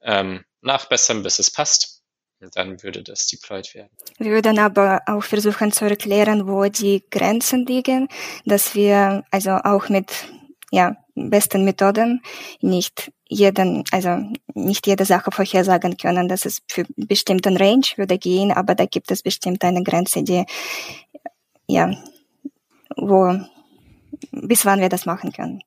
ähm, 0.02 0.44
nachbessern, 0.60 1.22
bis 1.22 1.38
es 1.38 1.50
passt. 1.50 2.02
Und 2.40 2.56
dann 2.56 2.82
würde 2.84 3.02
das 3.02 3.26
deployed 3.26 3.74
werden. 3.74 3.90
Wir 4.18 4.30
würden 4.30 4.60
aber 4.60 5.02
auch 5.06 5.24
versuchen 5.24 5.72
zu 5.72 5.86
erklären, 5.86 6.46
wo 6.46 6.66
die 6.66 7.02
Grenzen 7.10 7.66
liegen, 7.66 8.08
dass 8.44 8.76
wir 8.76 9.24
also 9.32 9.50
auch 9.50 9.88
mit 9.88 10.12
ja, 10.70 10.96
besten 11.14 11.64
Methoden 11.64 12.22
nicht 12.60 13.10
jeden, 13.28 13.84
also 13.90 14.22
nicht 14.54 14.86
jede 14.86 15.04
Sache 15.04 15.30
vorhersagen 15.32 15.96
können. 15.96 16.28
dass 16.28 16.44
es 16.44 16.60
für 16.68 16.84
bestimmten 16.96 17.56
Range 17.56 17.86
würde 17.96 18.18
gehen, 18.18 18.52
aber 18.52 18.74
da 18.74 18.86
gibt 18.86 19.10
es 19.10 19.22
bestimmt 19.22 19.64
eine 19.64 19.82
Grenze, 19.82 20.22
die, 20.22 20.44
ja, 21.66 21.92
wo, 22.96 23.38
bis 24.30 24.64
wann 24.64 24.80
wir 24.80 24.88
das 24.88 25.06
machen 25.06 25.32
können. 25.32 25.60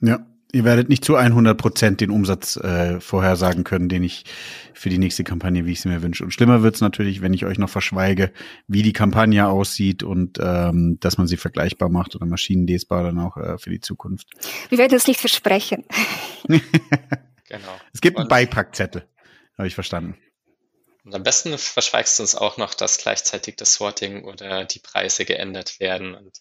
Ja. 0.00 0.24
Ihr 0.54 0.62
werdet 0.62 0.88
nicht 0.88 1.04
zu 1.04 1.16
100 1.16 1.58
Prozent 1.58 2.00
den 2.00 2.10
Umsatz 2.10 2.54
äh, 2.56 3.00
vorhersagen 3.00 3.64
können, 3.64 3.88
den 3.88 4.04
ich 4.04 4.24
für 4.72 4.88
die 4.88 4.98
nächste 4.98 5.24
Kampagne, 5.24 5.66
wie 5.66 5.72
ich 5.72 5.80
sie 5.80 5.88
mir 5.88 6.00
wünsche. 6.00 6.22
Und 6.22 6.30
schlimmer 6.30 6.62
wird's 6.62 6.80
natürlich, 6.80 7.22
wenn 7.22 7.34
ich 7.34 7.44
euch 7.44 7.58
noch 7.58 7.68
verschweige, 7.68 8.32
wie 8.68 8.82
die 8.82 8.92
Kampagne 8.92 9.48
aussieht 9.48 10.04
und 10.04 10.38
ähm, 10.40 10.98
dass 11.00 11.18
man 11.18 11.26
sie 11.26 11.38
vergleichbar 11.38 11.88
macht 11.88 12.14
oder 12.14 12.24
maschinenlesbar 12.26 13.02
dann 13.02 13.18
auch 13.18 13.36
äh, 13.36 13.58
für 13.58 13.70
die 13.70 13.80
Zukunft. 13.80 14.28
Wir 14.68 14.78
werden 14.78 14.96
es 14.96 15.08
nicht 15.08 15.18
versprechen. 15.18 15.82
genau. 16.46 16.60
Es 17.92 18.00
gibt 18.00 18.16
einen 18.16 18.28
Beipackzettel, 18.28 19.08
habe 19.58 19.66
ich 19.66 19.74
verstanden. 19.74 20.16
Und 21.04 21.16
am 21.16 21.24
besten 21.24 21.58
verschweigst 21.58 22.16
du 22.20 22.22
uns 22.22 22.36
auch 22.36 22.58
noch, 22.58 22.74
dass 22.74 22.98
gleichzeitig 22.98 23.56
das 23.56 23.74
Sorting 23.74 24.22
oder 24.22 24.64
die 24.66 24.78
Preise 24.78 25.24
geändert 25.24 25.80
werden. 25.80 26.14
Und 26.14 26.38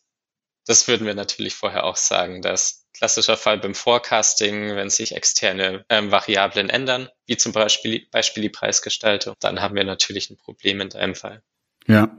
das 0.67 0.87
würden 0.87 1.07
wir 1.07 1.15
natürlich 1.15 1.55
vorher 1.55 1.83
auch 1.83 1.97
sagen, 1.97 2.43
dass 2.43 2.82
klassischer 2.93 3.37
Fall 3.37 3.57
beim 3.57 3.75
Forecasting, 3.75 4.75
wenn 4.75 4.89
sich 4.89 5.15
externe 5.15 5.85
ähm, 5.89 6.11
Variablen 6.11 6.69
ändern, 6.69 7.09
wie 7.25 7.37
zum 7.37 7.51
Beispiel, 7.51 8.07
Beispiel 8.11 8.43
die 8.43 8.49
Preisgestaltung, 8.49 9.35
dann 9.39 9.61
haben 9.61 9.75
wir 9.75 9.83
natürlich 9.83 10.29
ein 10.29 10.37
Problem 10.37 10.81
in 10.81 10.89
deinem 10.89 11.15
Fall. 11.15 11.41
Ja. 11.87 12.09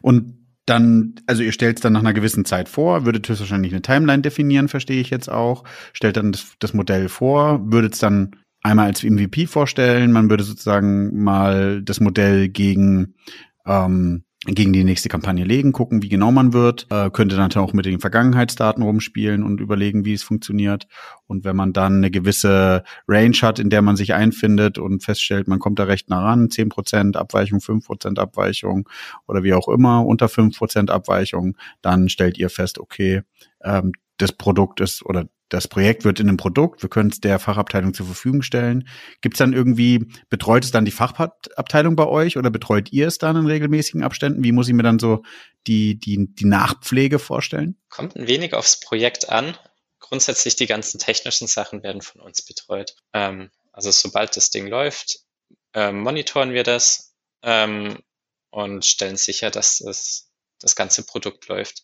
Und 0.00 0.42
dann, 0.66 1.14
also 1.26 1.42
ihr 1.42 1.52
stellt 1.52 1.78
es 1.78 1.82
dann 1.82 1.92
nach 1.92 2.00
einer 2.00 2.12
gewissen 2.12 2.44
Zeit 2.44 2.68
vor, 2.68 3.04
würdet 3.04 3.28
höchstwahrscheinlich 3.28 3.72
eine 3.72 3.82
Timeline 3.82 4.22
definieren, 4.22 4.68
verstehe 4.68 5.00
ich 5.00 5.10
jetzt 5.10 5.30
auch, 5.30 5.64
stellt 5.92 6.16
dann 6.16 6.32
das, 6.32 6.52
das 6.58 6.72
Modell 6.72 7.08
vor, 7.08 7.60
würdet 7.72 7.94
es 7.94 7.98
dann 7.98 8.36
einmal 8.62 8.86
als 8.86 9.02
MVP 9.02 9.46
vorstellen, 9.46 10.12
man 10.12 10.30
würde 10.30 10.44
sozusagen 10.44 11.22
mal 11.22 11.82
das 11.82 12.00
Modell 12.00 12.48
gegen 12.48 13.14
ähm, 13.66 14.24
gegen 14.44 14.72
die 14.72 14.82
nächste 14.82 15.08
Kampagne 15.08 15.44
legen, 15.44 15.70
gucken, 15.70 16.02
wie 16.02 16.08
genau 16.08 16.32
man 16.32 16.52
wird, 16.52 16.88
äh, 16.90 17.10
könnte 17.10 17.36
dann 17.36 17.52
auch 17.52 17.72
mit 17.72 17.86
den 17.86 18.00
Vergangenheitsdaten 18.00 18.82
rumspielen 18.82 19.44
und 19.44 19.60
überlegen, 19.60 20.04
wie 20.04 20.14
es 20.14 20.24
funktioniert. 20.24 20.88
Und 21.28 21.44
wenn 21.44 21.54
man 21.54 21.72
dann 21.72 21.98
eine 21.98 22.10
gewisse 22.10 22.82
Range 23.06 23.36
hat, 23.40 23.60
in 23.60 23.70
der 23.70 23.82
man 23.82 23.94
sich 23.94 24.14
einfindet 24.14 24.78
und 24.78 25.04
feststellt, 25.04 25.46
man 25.46 25.60
kommt 25.60 25.78
da 25.78 25.84
recht 25.84 26.10
nah 26.10 26.24
ran, 26.24 26.48
10% 26.48 27.16
Abweichung, 27.16 27.60
5% 27.60 28.18
Abweichung 28.18 28.88
oder 29.28 29.44
wie 29.44 29.54
auch 29.54 29.68
immer, 29.68 30.04
unter 30.04 30.26
5% 30.26 30.90
Abweichung, 30.90 31.56
dann 31.80 32.08
stellt 32.08 32.36
ihr 32.36 32.50
fest, 32.50 32.80
okay, 32.80 33.22
ähm, 33.62 33.92
das 34.18 34.32
Produkt 34.32 34.80
ist 34.80 35.04
oder 35.04 35.28
das 35.52 35.68
Projekt 35.68 36.04
wird 36.04 36.18
in 36.18 36.28
einem 36.28 36.38
Produkt, 36.38 36.82
wir 36.82 36.88
können 36.88 37.10
es 37.10 37.20
der 37.20 37.38
Fachabteilung 37.38 37.92
zur 37.92 38.06
Verfügung 38.06 38.40
stellen. 38.40 38.88
Gibt 39.20 39.34
es 39.34 39.38
dann 39.38 39.52
irgendwie, 39.52 40.06
betreut 40.30 40.64
es 40.64 40.70
dann 40.70 40.86
die 40.86 40.90
Fachabteilung 40.90 41.94
bei 41.94 42.06
euch 42.06 42.38
oder 42.38 42.50
betreut 42.50 42.90
ihr 42.90 43.06
es 43.06 43.18
dann 43.18 43.36
in 43.36 43.46
regelmäßigen 43.46 44.02
Abständen? 44.02 44.42
Wie 44.42 44.52
muss 44.52 44.68
ich 44.68 44.74
mir 44.74 44.82
dann 44.82 44.98
so 44.98 45.22
die, 45.66 45.98
die, 45.98 46.34
die 46.34 46.46
Nachpflege 46.46 47.18
vorstellen? 47.18 47.76
Kommt 47.90 48.16
ein 48.16 48.28
wenig 48.28 48.54
aufs 48.54 48.80
Projekt 48.80 49.28
an. 49.28 49.54
Grundsätzlich 50.00 50.56
die 50.56 50.66
ganzen 50.66 50.98
technischen 50.98 51.46
Sachen 51.46 51.82
werden 51.82 52.00
von 52.00 52.22
uns 52.22 52.42
betreut. 52.42 52.96
Ähm, 53.12 53.50
also 53.72 53.90
sobald 53.90 54.34
das 54.36 54.48
Ding 54.48 54.66
läuft, 54.68 55.20
ähm, 55.74 56.00
monitoren 56.00 56.54
wir 56.54 56.62
das 56.62 57.14
ähm, 57.42 57.98
und 58.48 58.86
stellen 58.86 59.16
sicher, 59.18 59.50
dass 59.50 59.78
das, 59.78 60.30
das 60.60 60.76
ganze 60.76 61.04
Produkt 61.04 61.48
läuft. 61.48 61.82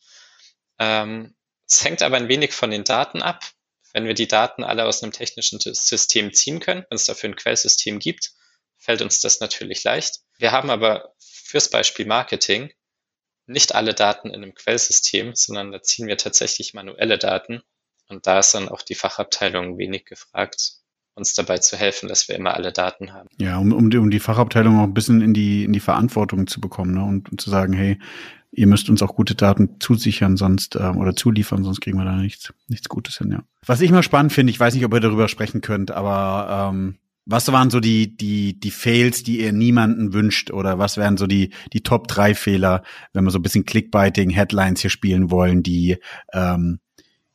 Ähm, 0.79 1.35
es 1.69 1.85
hängt 1.85 2.03
aber 2.03 2.17
ein 2.17 2.29
wenig 2.29 2.53
von 2.53 2.71
den 2.71 2.85
Daten 2.85 3.21
ab. 3.21 3.45
Wenn 3.93 4.07
wir 4.07 4.15
die 4.15 4.29
Daten 4.29 4.65
alle 4.65 4.85
aus 4.85 5.03
einem 5.03 5.13
technischen 5.13 5.59
System 5.61 6.33
ziehen 6.33 6.61
können, 6.61 6.85
wenn 6.89 6.97
es 6.97 7.05
dafür 7.05 7.31
ein 7.31 7.37
Quellsystem 7.37 7.99
gibt, 7.99 8.33
fällt 8.77 9.03
uns 9.03 9.21
das 9.21 9.41
natürlich 9.41 9.83
leicht. 9.85 10.21
Wir 10.39 10.53
haben 10.53 10.71
aber 10.71 11.15
fürs 11.19 11.71
Beispiel 11.71 12.07
Marketing 12.07 12.73
nicht 13.47 13.75
alle 13.75 13.95
Daten 13.95 14.29
in 14.29 14.43
einem 14.43 14.55
Quellsystem, 14.55 15.35
sondern 15.35 15.73
da 15.73 15.83
ziehen 15.83 16.07
wir 16.07 16.19
tatsächlich 16.19 16.75
manuelle 16.75 17.19
Daten. 17.19 17.63
Und 18.09 18.27
da 18.27 18.39
ist 18.39 18.55
dann 18.55 18.69
auch 18.69 18.83
die 18.83 18.95
Fachabteilung 18.95 19.79
wenig 19.79 20.05
gefragt, 20.05 20.78
uns 21.19 21.35
dabei 21.35 21.59
zu 21.59 21.77
helfen, 21.77 22.09
dass 22.09 22.29
wir 22.29 22.37
immer 22.37 22.55
alle 22.55 22.73
Daten 22.73 23.13
haben. 23.13 23.29
Ja, 23.39 23.59
um, 23.59 23.73
um, 23.73 23.91
die, 23.91 23.99
um 23.99 24.11
die 24.11 24.21
Fachabteilung 24.21 24.79
auch 24.79 24.85
ein 24.85 24.95
bisschen 24.95 25.21
in 25.21 25.35
die, 25.35 25.65
in 25.65 25.73
die 25.73 25.81
Verantwortung 25.81 26.47
zu 26.47 26.61
bekommen 26.61 26.95
ne? 26.95 27.05
und, 27.05 27.31
und 27.31 27.41
zu 27.41 27.51
sagen, 27.51 27.73
hey, 27.73 27.99
ihr 28.51 28.67
müsst 28.67 28.89
uns 28.89 29.03
auch 29.03 29.15
gute 29.15 29.35
Daten 29.35 29.77
zusichern, 29.81 30.37
sonst 30.37 30.77
äh, 30.77 30.79
oder 30.79 31.15
zuliefern, 31.15 31.65
sonst 31.65 31.81
kriegen 31.81 31.99
wir 31.99 32.05
da 32.05 32.17
nichts, 32.17 32.53
nichts 32.69 32.89
Gutes 32.89 33.19
hin, 33.19 33.31
ja. 33.31 33.43
Was 33.67 33.81
ich 33.81 33.91
mal 33.91 34.03
spannend 34.03 34.33
finde, 34.33 34.51
ich 34.51 34.61
weiß 34.61 34.75
nicht, 34.75 34.85
ob 34.85 34.95
ihr 34.95 35.01
darüber 35.01 35.29
sprechen 35.29 35.61
könnt, 35.61 35.91
aber 35.91 36.71
ähm, 36.73 36.97
was 37.31 37.53
waren 37.53 37.69
so 37.69 37.79
die, 37.79 38.17
die, 38.17 38.59
die 38.59 38.71
Fails, 38.71 39.23
die 39.23 39.41
ihr 39.43 39.53
niemanden 39.53 40.15
wünscht? 40.15 40.51
Oder 40.51 40.79
was 40.79 40.97
wären 40.97 41.19
so 41.19 41.27
die, 41.27 41.51
die 41.75 41.83
Top 41.83 42.09
drei 42.09 42.35
Fehler, 42.35 42.83
wenn 43.13 43.25
wir 43.25 43.31
so 43.31 43.39
ein 43.39 43.43
bisschen 43.43 43.67
Clickbiting, 43.67 44.31
Headlines 44.31 44.81
hier 44.81 44.89
spielen 44.89 45.31
wollen, 45.31 45.63
die, 45.63 45.99
ähm, 46.33 46.81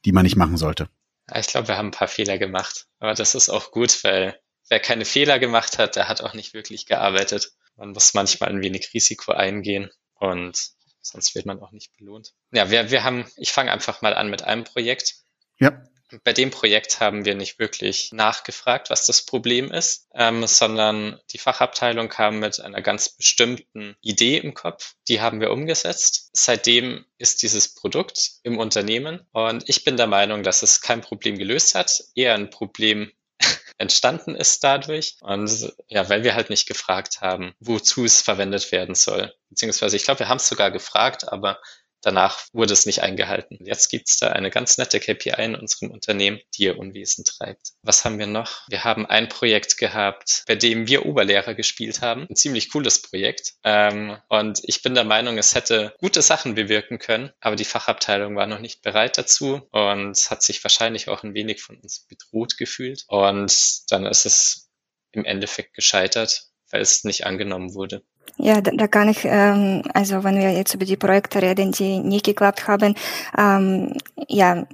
die 0.04 0.12
man 0.12 0.24
nicht 0.24 0.36
machen 0.36 0.58
sollte? 0.58 0.88
Ich 1.36 1.48
glaube, 1.48 1.68
wir 1.70 1.78
haben 1.78 1.88
ein 1.88 1.92
paar 1.92 2.08
Fehler 2.08 2.38
gemacht. 2.38 2.88
Aber 3.00 3.14
das 3.14 3.36
ist 3.36 3.50
auch 3.50 3.72
gut, 3.72 4.04
weil 4.04 4.40
wer 4.70 4.80
keine 4.80 5.06
Fehler 5.06 5.40
gemacht 5.40 5.78
hat, 5.78 5.96
der 5.96 6.08
hat 6.08 6.22
auch 6.22 6.34
nicht 6.34 6.54
wirklich 6.54 6.86
gearbeitet. 6.86 7.52
Man 7.76 7.92
muss 7.92 8.14
manchmal 8.14 8.50
ein 8.50 8.62
wenig 8.62 8.94
Risiko 8.94 9.32
eingehen. 9.32 9.90
Und 10.16 10.58
sonst 11.02 11.36
wird 11.36 11.46
man 11.46 11.60
auch 11.62 11.72
nicht 11.72 11.96
belohnt. 11.98 12.34
Ja, 12.52 12.70
wir, 12.70 12.92
wir 12.92 13.04
haben, 13.04 13.26
ich 13.36 13.52
fange 13.52 13.72
einfach 13.72 14.02
mal 14.02 14.14
an 14.14 14.30
mit 14.30 14.44
einem 14.44 14.64
Projekt. 14.64 15.16
Ja. 15.60 15.84
Bei 16.24 16.34
dem 16.34 16.52
Projekt 16.52 17.00
haben 17.00 17.26
wir 17.26 17.36
nicht 17.36 17.60
wirklich 17.60 18.12
nachgefragt, 18.12 18.90
was 18.90 19.06
das 19.06 19.26
Problem 19.26 19.72
ist, 19.72 20.08
ähm, 20.14 20.46
sondern 20.46 21.20
die 21.32 21.38
Fachabteilung 21.38 22.10
kam 22.10 22.40
mit 22.40 22.60
einer 22.60 22.82
ganz 22.82 23.10
bestimmten 23.10 23.96
Idee 24.02 24.38
im 24.38 24.54
Kopf. 24.54 24.94
Die 25.08 25.22
haben 25.22 25.40
wir 25.40 25.52
umgesetzt. 25.52 26.30
Seitdem 26.34 27.06
ist 27.18 27.42
dieses 27.42 27.74
Produkt 27.74 28.32
im 28.44 28.58
Unternehmen 28.60 29.22
und 29.32 29.68
ich 29.68 29.84
bin 29.84 29.98
der 29.98 30.08
Meinung, 30.08 30.44
dass 30.44 30.62
es 30.62 30.82
kein 30.82 31.02
Problem 31.02 31.38
gelöst 31.38 31.74
hat, 31.74 32.04
eher 32.16 32.36
ein 32.36 32.50
Problem 32.50 33.12
entstanden 33.78 34.36
ist 34.36 34.64
dadurch. 34.64 35.16
Und 35.22 35.74
ja, 35.88 36.10
weil 36.10 36.24
wir 36.24 36.36
halt 36.36 36.50
nicht 36.50 36.68
gefragt 36.68 37.22
haben, 37.22 37.54
wozu 37.60 38.06
es 38.06 38.22
verwendet 38.22 38.72
werden 38.72 38.96
soll. 38.96 39.34
Beziehungsweise, 39.50 39.96
ich 39.96 40.04
glaube, 40.04 40.20
wir 40.20 40.30
haben 40.30 40.38
es 40.38 40.48
sogar 40.48 40.72
gefragt, 40.72 41.28
aber 41.28 41.60
Danach 42.04 42.46
wurde 42.52 42.74
es 42.74 42.86
nicht 42.86 43.02
eingehalten. 43.02 43.58
Jetzt 43.66 43.90
gibt 43.90 44.10
es 44.10 44.18
da 44.18 44.28
eine 44.28 44.52
ganz 44.52 44.78
nette 44.78 45.00
KPI 45.00 45.44
in 45.44 45.56
unserem 45.56 45.90
Unternehmen, 45.90 46.42
die 46.54 46.64
ihr 46.64 46.78
Unwesen 46.78 47.24
treibt. 47.24 47.70
Was 47.82 48.04
haben 48.04 48.20
wir 48.20 48.28
noch? 48.28 48.68
Wir 48.68 48.84
haben 48.84 49.06
ein 49.06 49.30
Projekt 49.30 49.78
gehabt, 49.78 50.44
bei 50.46 50.56
dem 50.56 50.88
wir 50.88 51.06
Oberlehrer 51.06 51.56
gespielt 51.56 52.02
haben. 52.02 52.28
Ein 52.30 52.36
ziemlich 52.36 52.72
cooles 52.72 53.02
Projekt. 53.02 53.54
Ähm, 53.64 54.18
und 54.28 54.60
ich 54.64 54.82
bin 54.82 54.96
der 54.96 55.06
Meinung, 55.06 55.38
es 55.38 55.56
hätte 55.56 55.96
gute 56.00 56.22
Sachen 56.22 56.56
bewirken 56.56 57.00
können, 57.00 57.32
aber 57.40 57.56
die 57.56 57.66
Fachabteilung 57.66 58.36
war 58.36 58.48
noch 58.48 58.60
nicht 58.60 58.82
bereit 58.82 59.18
dazu 59.18 59.62
und 59.72 60.18
hat 60.30 60.44
sich 60.44 60.62
wahrscheinlich 60.64 61.08
auch 61.08 61.24
ein 61.24 61.34
wenig 61.34 61.64
von 61.64 61.78
uns 61.78 62.06
bedroht 62.10 62.58
gefühlt. 62.58 63.06
Und 63.08 63.92
dann 63.92 64.06
ist 64.06 64.26
es 64.26 64.70
im 65.14 65.24
Endeffekt 65.24 65.74
gescheitert, 65.74 66.48
weil 66.70 66.82
es 66.82 67.06
nicht 67.06 67.26
angenommen 67.26 67.74
wurde. 67.74 68.04
Ja, 68.38 68.62
da, 68.62 68.72
da 68.72 68.88
kann 68.88 69.10
ich, 69.10 69.26
ähm, 69.26 69.84
also 69.94 70.24
wenn 70.24 70.38
wir 70.38 70.52
jetzt 70.52 70.74
über 70.74 70.86
die 70.86 70.98
Projekte 70.98 71.42
reden, 71.42 71.72
die 71.72 72.00
nicht 72.00 72.26
geklappt 72.26 72.68
haben, 72.68 72.96
ähm, 73.38 73.94
ja, 74.28 74.66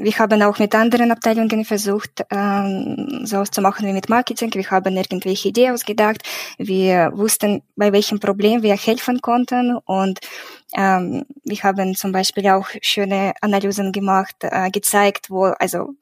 wir 0.00 0.18
haben 0.18 0.42
auch 0.42 0.58
mit 0.58 0.74
anderen 0.74 1.10
Abteilungen 1.10 1.64
versucht, 1.64 2.24
ähm, 2.30 3.22
so 3.24 3.42
zu 3.44 3.60
machen 3.60 3.86
wie 3.86 3.92
mit 3.92 4.08
Marketing. 4.08 4.52
Wir 4.54 4.70
haben 4.70 4.96
irgendwelche 4.96 5.48
Ideen 5.48 5.74
ausgedacht. 5.74 6.22
Wir 6.58 7.10
wussten, 7.14 7.62
bei 7.76 7.92
welchem 7.92 8.20
Problem 8.20 8.62
wir 8.62 8.76
helfen 8.76 9.20
konnten 9.20 9.76
und 9.76 10.20
ähm, 10.76 11.24
wir 11.44 11.62
haben 11.62 11.94
zum 11.94 12.12
Beispiel 12.12 12.48
auch 12.48 12.68
schöne 12.82 13.32
Analysen 13.40 13.92
gemacht, 13.92 14.36
äh, 14.42 14.70
gezeigt, 14.70 15.30
wo, 15.30 15.46
also 15.46 15.94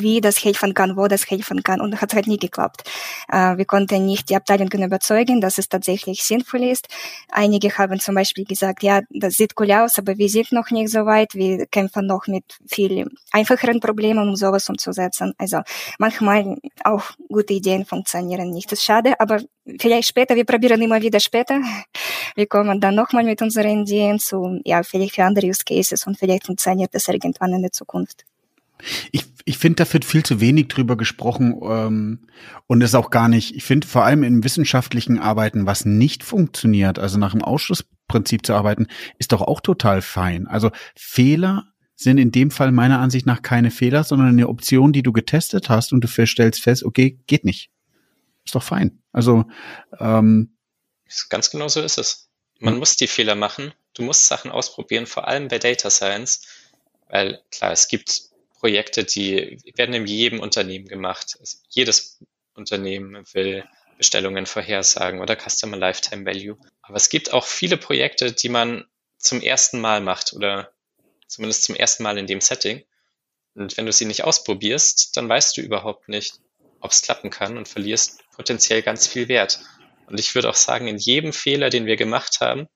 wie 0.00 0.20
das 0.20 0.42
helfen 0.44 0.74
kann, 0.74 0.96
wo 0.96 1.08
das 1.08 1.30
helfen 1.30 1.62
kann. 1.62 1.80
Und 1.80 2.00
hat 2.00 2.14
halt 2.14 2.26
nie 2.26 2.38
geklappt. 2.38 2.82
Äh, 3.28 3.56
wir 3.56 3.64
konnten 3.64 4.06
nicht 4.06 4.30
die 4.30 4.36
Abteilungen 4.36 4.82
überzeugen, 4.82 5.40
dass 5.40 5.58
es 5.58 5.68
tatsächlich 5.68 6.22
sinnvoll 6.22 6.64
ist. 6.64 6.88
Einige 7.30 7.76
haben 7.76 8.00
zum 8.00 8.14
Beispiel 8.14 8.44
gesagt, 8.44 8.82
ja, 8.82 9.00
das 9.10 9.34
sieht 9.34 9.52
cool 9.58 9.70
aus, 9.72 9.98
aber 9.98 10.18
wir 10.18 10.28
sind 10.28 10.52
noch 10.52 10.70
nicht 10.70 10.90
so 10.90 11.06
weit. 11.06 11.34
Wir 11.34 11.66
kämpfen 11.66 12.06
noch 12.06 12.26
mit 12.26 12.44
viel 12.66 13.06
einfacheren 13.32 13.80
Problemen, 13.80 14.28
um 14.28 14.36
sowas 14.36 14.68
umzusetzen. 14.68 15.34
Also 15.38 15.60
manchmal 15.98 16.56
auch 16.84 17.04
gute 17.28 17.54
Ideen 17.54 17.84
funktionieren 17.84 18.50
nicht. 18.50 18.70
Das 18.72 18.78
ist 18.78 18.84
schade, 18.84 19.18
aber 19.20 19.40
vielleicht 19.80 20.08
später, 20.08 20.36
wir 20.36 20.44
probieren 20.44 20.82
immer 20.82 21.00
wieder 21.00 21.20
später. 21.20 21.60
Wir 22.34 22.46
kommen 22.46 22.80
dann 22.80 22.94
nochmal 22.94 23.24
mit 23.24 23.42
unseren 23.42 23.82
Ideen 23.82 24.18
zu, 24.18 24.60
ja, 24.64 24.82
vielleicht 24.82 25.14
für 25.14 25.24
andere 25.24 25.46
Use 25.46 25.64
Cases 25.64 26.06
und 26.06 26.18
vielleicht 26.18 26.46
funktioniert 26.46 26.94
das 26.94 27.08
irgendwann 27.08 27.52
in 27.52 27.62
der 27.62 27.72
Zukunft. 27.72 28.24
Ich, 29.12 29.24
ich 29.44 29.58
finde, 29.58 29.84
da 29.84 29.92
wird 29.92 30.04
viel 30.04 30.24
zu 30.24 30.40
wenig 30.40 30.68
drüber 30.68 30.96
gesprochen 30.96 31.58
ähm, 31.62 32.28
und 32.66 32.82
es 32.82 32.94
auch 32.94 33.10
gar 33.10 33.28
nicht. 33.28 33.54
Ich 33.54 33.64
finde 33.64 33.86
vor 33.86 34.04
allem 34.04 34.22
im 34.22 34.44
wissenschaftlichen 34.44 35.18
Arbeiten, 35.18 35.66
was 35.66 35.84
nicht 35.84 36.22
funktioniert, 36.22 36.98
also 36.98 37.18
nach 37.18 37.32
dem 37.32 37.42
Ausschlussprinzip 37.42 38.44
zu 38.44 38.54
arbeiten, 38.54 38.86
ist 39.18 39.32
doch 39.32 39.42
auch 39.42 39.60
total 39.60 40.02
fein. 40.02 40.46
Also 40.46 40.70
Fehler 40.94 41.64
sind 41.94 42.18
in 42.18 42.30
dem 42.30 42.50
Fall 42.50 42.72
meiner 42.72 42.98
Ansicht 42.98 43.26
nach 43.26 43.40
keine 43.40 43.70
Fehler, 43.70 44.04
sondern 44.04 44.28
eine 44.28 44.48
Option, 44.48 44.92
die 44.92 45.02
du 45.02 45.12
getestet 45.12 45.70
hast 45.70 45.92
und 45.92 46.02
du 46.02 46.26
stellst 46.26 46.62
fest, 46.62 46.84
okay, 46.84 47.18
geht 47.26 47.44
nicht. 47.44 47.70
Ist 48.44 48.54
doch 48.54 48.62
fein. 48.62 49.02
Also 49.12 49.44
ähm, 49.98 50.56
ganz 51.30 51.50
genau 51.50 51.68
so 51.68 51.80
ist 51.80 51.98
es. 51.98 52.28
Man 52.58 52.74
hm. 52.74 52.80
muss 52.80 52.96
die 52.96 53.06
Fehler 53.06 53.34
machen. 53.34 53.72
Du 53.94 54.02
musst 54.02 54.26
Sachen 54.26 54.50
ausprobieren, 54.50 55.06
vor 55.06 55.26
allem 55.26 55.48
bei 55.48 55.58
Data 55.58 55.88
Science, 55.88 56.42
weil 57.08 57.40
klar, 57.50 57.72
es 57.72 57.88
gibt 57.88 58.30
Projekte, 58.58 59.04
die 59.04 59.58
werden 59.74 59.94
in 59.94 60.06
jedem 60.06 60.40
Unternehmen 60.40 60.88
gemacht. 60.88 61.38
Jedes 61.68 62.18
Unternehmen 62.54 63.24
will 63.32 63.64
Bestellungen 63.98 64.46
vorhersagen 64.46 65.20
oder 65.20 65.36
Customer 65.36 65.76
Lifetime 65.76 66.24
Value. 66.24 66.58
Aber 66.82 66.96
es 66.96 67.08
gibt 67.08 67.32
auch 67.32 67.46
viele 67.46 67.76
Projekte, 67.76 68.32
die 68.32 68.48
man 68.48 68.84
zum 69.18 69.40
ersten 69.40 69.80
Mal 69.80 70.00
macht 70.00 70.32
oder 70.32 70.72
zumindest 71.26 71.64
zum 71.64 71.74
ersten 71.74 72.02
Mal 72.02 72.18
in 72.18 72.26
dem 72.26 72.40
Setting. 72.40 72.84
Und 73.54 73.76
wenn 73.76 73.86
du 73.86 73.92
sie 73.92 74.04
nicht 74.04 74.24
ausprobierst, 74.24 75.16
dann 75.16 75.28
weißt 75.28 75.56
du 75.56 75.62
überhaupt 75.62 76.08
nicht, 76.08 76.34
ob 76.80 76.90
es 76.90 77.02
klappen 77.02 77.30
kann 77.30 77.56
und 77.56 77.68
verlierst 77.68 78.22
potenziell 78.30 78.82
ganz 78.82 79.06
viel 79.06 79.28
Wert. 79.28 79.60
Und 80.06 80.20
ich 80.20 80.34
würde 80.34 80.50
auch 80.50 80.54
sagen, 80.54 80.88
in 80.88 80.98
jedem 80.98 81.32
Fehler, 81.32 81.70
den 81.70 81.86
wir 81.86 81.96
gemacht 81.96 82.40
haben, 82.40 82.68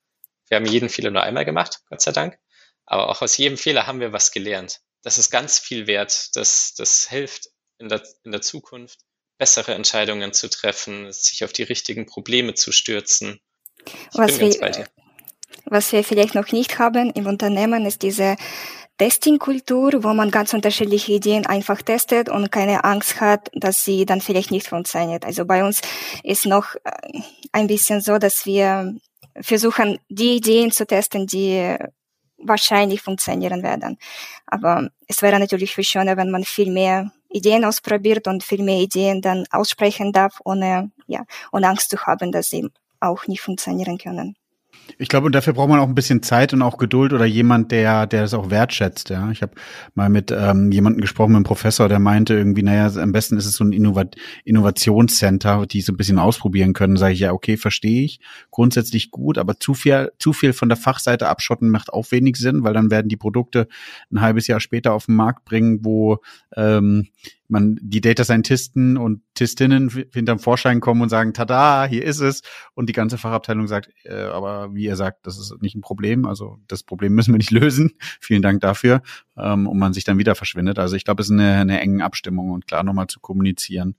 wir 0.48 0.56
haben 0.56 0.66
jeden 0.66 0.88
Fehler 0.88 1.10
nur 1.10 1.22
einmal 1.22 1.44
gemacht, 1.44 1.80
Gott 1.88 2.00
sei 2.00 2.12
Dank, 2.12 2.38
aber 2.86 3.08
auch 3.08 3.22
aus 3.22 3.36
jedem 3.36 3.56
Fehler 3.56 3.86
haben 3.86 4.00
wir 4.00 4.12
was 4.12 4.32
gelernt 4.32 4.80
das 5.02 5.18
ist 5.18 5.30
ganz 5.30 5.58
viel 5.58 5.86
wert. 5.86 6.36
Das, 6.36 6.74
das 6.74 7.08
hilft 7.08 7.48
in 7.78 7.88
der, 7.88 8.02
in 8.24 8.32
der 8.32 8.42
Zukunft, 8.42 9.00
bessere 9.38 9.74
Entscheidungen 9.74 10.32
zu 10.32 10.48
treffen, 10.48 11.10
sich 11.12 11.44
auf 11.44 11.52
die 11.52 11.62
richtigen 11.62 12.06
Probleme 12.06 12.54
zu 12.54 12.72
stürzen. 12.72 13.40
Ich 13.86 14.18
was 14.18 14.38
wir, 14.38 14.86
was 15.64 15.92
wir 15.92 16.04
vielleicht 16.04 16.34
noch 16.34 16.52
nicht 16.52 16.78
haben 16.78 17.10
im 17.10 17.26
Unternehmen, 17.26 17.86
ist 17.86 18.02
diese 18.02 18.36
Testing-Kultur, 18.98 20.04
wo 20.04 20.12
man 20.12 20.30
ganz 20.30 20.52
unterschiedliche 20.52 21.12
Ideen 21.12 21.46
einfach 21.46 21.80
testet 21.80 22.28
und 22.28 22.52
keine 22.52 22.84
Angst 22.84 23.18
hat, 23.18 23.50
dass 23.54 23.82
sie 23.82 24.04
dann 24.04 24.20
vielleicht 24.20 24.50
nicht 24.50 24.68
funktioniert. 24.68 25.24
Also 25.24 25.46
bei 25.46 25.64
uns 25.64 25.80
ist 26.22 26.44
noch 26.44 26.74
äh, 26.74 27.22
ein 27.52 27.66
bisschen 27.66 28.02
so, 28.02 28.18
dass 28.18 28.44
wir 28.44 28.94
versuchen, 29.40 29.98
die 30.10 30.36
Ideen 30.36 30.70
zu 30.70 30.86
testen, 30.86 31.26
die 31.26 31.76
wahrscheinlich 32.42 33.02
funktionieren 33.02 33.62
werden. 33.62 33.98
Aber 34.46 34.88
es 35.06 35.22
wäre 35.22 35.38
natürlich 35.38 35.74
viel 35.74 35.84
schöner, 35.84 36.16
wenn 36.16 36.30
man 36.30 36.44
viel 36.44 36.70
mehr 36.70 37.12
Ideen 37.28 37.64
ausprobiert 37.64 38.26
und 38.26 38.42
viel 38.42 38.62
mehr 38.62 38.78
Ideen 38.78 39.22
dann 39.22 39.46
aussprechen 39.50 40.12
darf, 40.12 40.40
ohne, 40.44 40.90
ja, 41.06 41.24
ohne 41.52 41.68
Angst 41.68 41.90
zu 41.90 41.98
haben, 42.06 42.32
dass 42.32 42.50
sie 42.50 42.68
auch 43.00 43.26
nicht 43.26 43.40
funktionieren 43.40 43.98
können. 43.98 44.36
Ich 44.98 45.08
glaube, 45.08 45.26
und 45.26 45.34
dafür 45.34 45.52
braucht 45.52 45.68
man 45.68 45.80
auch 45.80 45.88
ein 45.88 45.94
bisschen 45.94 46.22
Zeit 46.22 46.52
und 46.52 46.62
auch 46.62 46.78
Geduld 46.78 47.12
oder 47.12 47.24
jemand, 47.24 47.72
der, 47.72 48.06
der 48.06 48.22
das 48.22 48.34
auch 48.34 48.50
wertschätzt. 48.50 49.10
Ja, 49.10 49.30
ich 49.30 49.42
habe 49.42 49.52
mal 49.94 50.08
mit 50.08 50.30
ähm, 50.30 50.72
jemandem 50.72 51.00
gesprochen, 51.00 51.32
mit 51.32 51.36
einem 51.36 51.44
Professor, 51.44 51.88
der 51.88 51.98
meinte 51.98 52.34
irgendwie, 52.34 52.62
naja, 52.62 52.90
am 53.00 53.12
besten 53.12 53.36
ist 53.36 53.46
es 53.46 53.54
so 53.54 53.64
ein 53.64 53.72
Innovat 53.72 54.16
Innovationscenter, 54.44 55.66
die 55.66 55.80
so 55.80 55.92
ein 55.92 55.96
bisschen 55.96 56.18
ausprobieren 56.18 56.72
können. 56.72 56.96
Sage 56.96 57.14
ich 57.14 57.20
ja, 57.20 57.32
okay, 57.32 57.56
verstehe 57.56 58.04
ich, 58.04 58.20
grundsätzlich 58.50 59.10
gut, 59.10 59.38
aber 59.38 59.58
zu 59.58 59.74
viel, 59.74 60.10
zu 60.18 60.32
viel 60.32 60.52
von 60.52 60.68
der 60.68 60.76
Fachseite 60.76 61.28
abschotten 61.28 61.70
macht 61.70 61.92
auch 61.92 62.10
wenig 62.10 62.36
Sinn, 62.36 62.64
weil 62.64 62.74
dann 62.74 62.90
werden 62.90 63.08
die 63.08 63.16
Produkte 63.16 63.68
ein 64.12 64.20
halbes 64.20 64.46
Jahr 64.46 64.60
später 64.60 64.92
auf 64.92 65.06
den 65.06 65.16
Markt 65.16 65.44
bringen, 65.44 65.80
wo 65.82 66.18
ähm, 66.56 67.08
man 67.50 67.78
die 67.82 68.00
Data 68.00 68.24
Scientisten 68.24 68.96
und 68.96 69.22
Tistinnen 69.34 69.90
hinterm 70.12 70.38
Vorschein 70.38 70.80
kommen 70.80 71.02
und 71.02 71.08
sagen, 71.08 71.34
tada, 71.34 71.84
hier 71.86 72.04
ist 72.04 72.20
es. 72.20 72.42
Und 72.74 72.88
die 72.88 72.92
ganze 72.92 73.18
Fachabteilung 73.18 73.66
sagt, 73.66 73.90
äh, 74.04 74.24
aber 74.24 74.74
wie 74.74 74.84
ihr 74.84 74.96
sagt, 74.96 75.26
das 75.26 75.38
ist 75.38 75.60
nicht 75.60 75.74
ein 75.74 75.80
Problem. 75.80 76.26
Also 76.26 76.58
das 76.68 76.82
Problem 76.82 77.14
müssen 77.14 77.32
wir 77.32 77.38
nicht 77.38 77.50
lösen. 77.50 77.92
Vielen 78.20 78.42
Dank 78.42 78.60
dafür. 78.60 79.02
Ähm, 79.36 79.66
und 79.66 79.78
man 79.78 79.92
sich 79.92 80.04
dann 80.04 80.18
wieder 80.18 80.34
verschwindet. 80.34 80.78
Also 80.78 80.96
ich 80.96 81.04
glaube, 81.04 81.22
es 81.22 81.28
ist 81.28 81.32
eine, 81.32 81.56
eine 81.56 81.80
enge 81.80 82.04
Abstimmung 82.04 82.50
und 82.50 82.66
klar 82.66 82.82
nochmal 82.82 83.08
zu 83.08 83.20
kommunizieren. 83.20 83.96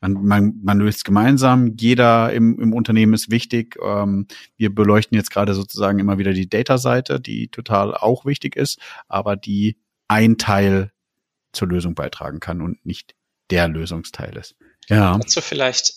Man, 0.00 0.12
man, 0.24 0.60
man 0.62 0.78
löst 0.78 1.04
gemeinsam, 1.04 1.74
jeder 1.78 2.32
im, 2.32 2.60
im 2.60 2.72
Unternehmen 2.74 3.14
ist 3.14 3.30
wichtig. 3.30 3.76
Ähm, 3.82 4.26
wir 4.56 4.74
beleuchten 4.74 5.16
jetzt 5.16 5.30
gerade 5.30 5.54
sozusagen 5.54 5.98
immer 5.98 6.18
wieder 6.18 6.32
die 6.32 6.48
Data-Seite, 6.48 7.18
die 7.20 7.48
total 7.48 7.94
auch 7.94 8.26
wichtig 8.26 8.56
ist, 8.56 8.78
aber 9.08 9.36
die 9.36 9.78
ein 10.08 10.36
Teil 10.36 10.92
zur 11.56 11.68
Lösung 11.68 11.94
beitragen 11.94 12.40
kann 12.40 12.60
und 12.60 12.84
nicht 12.84 13.14
der 13.50 13.68
Lösungsteil 13.68 14.36
ist. 14.36 14.56
Ja. 14.88 15.18
Dazu 15.18 15.40
vielleicht, 15.40 15.92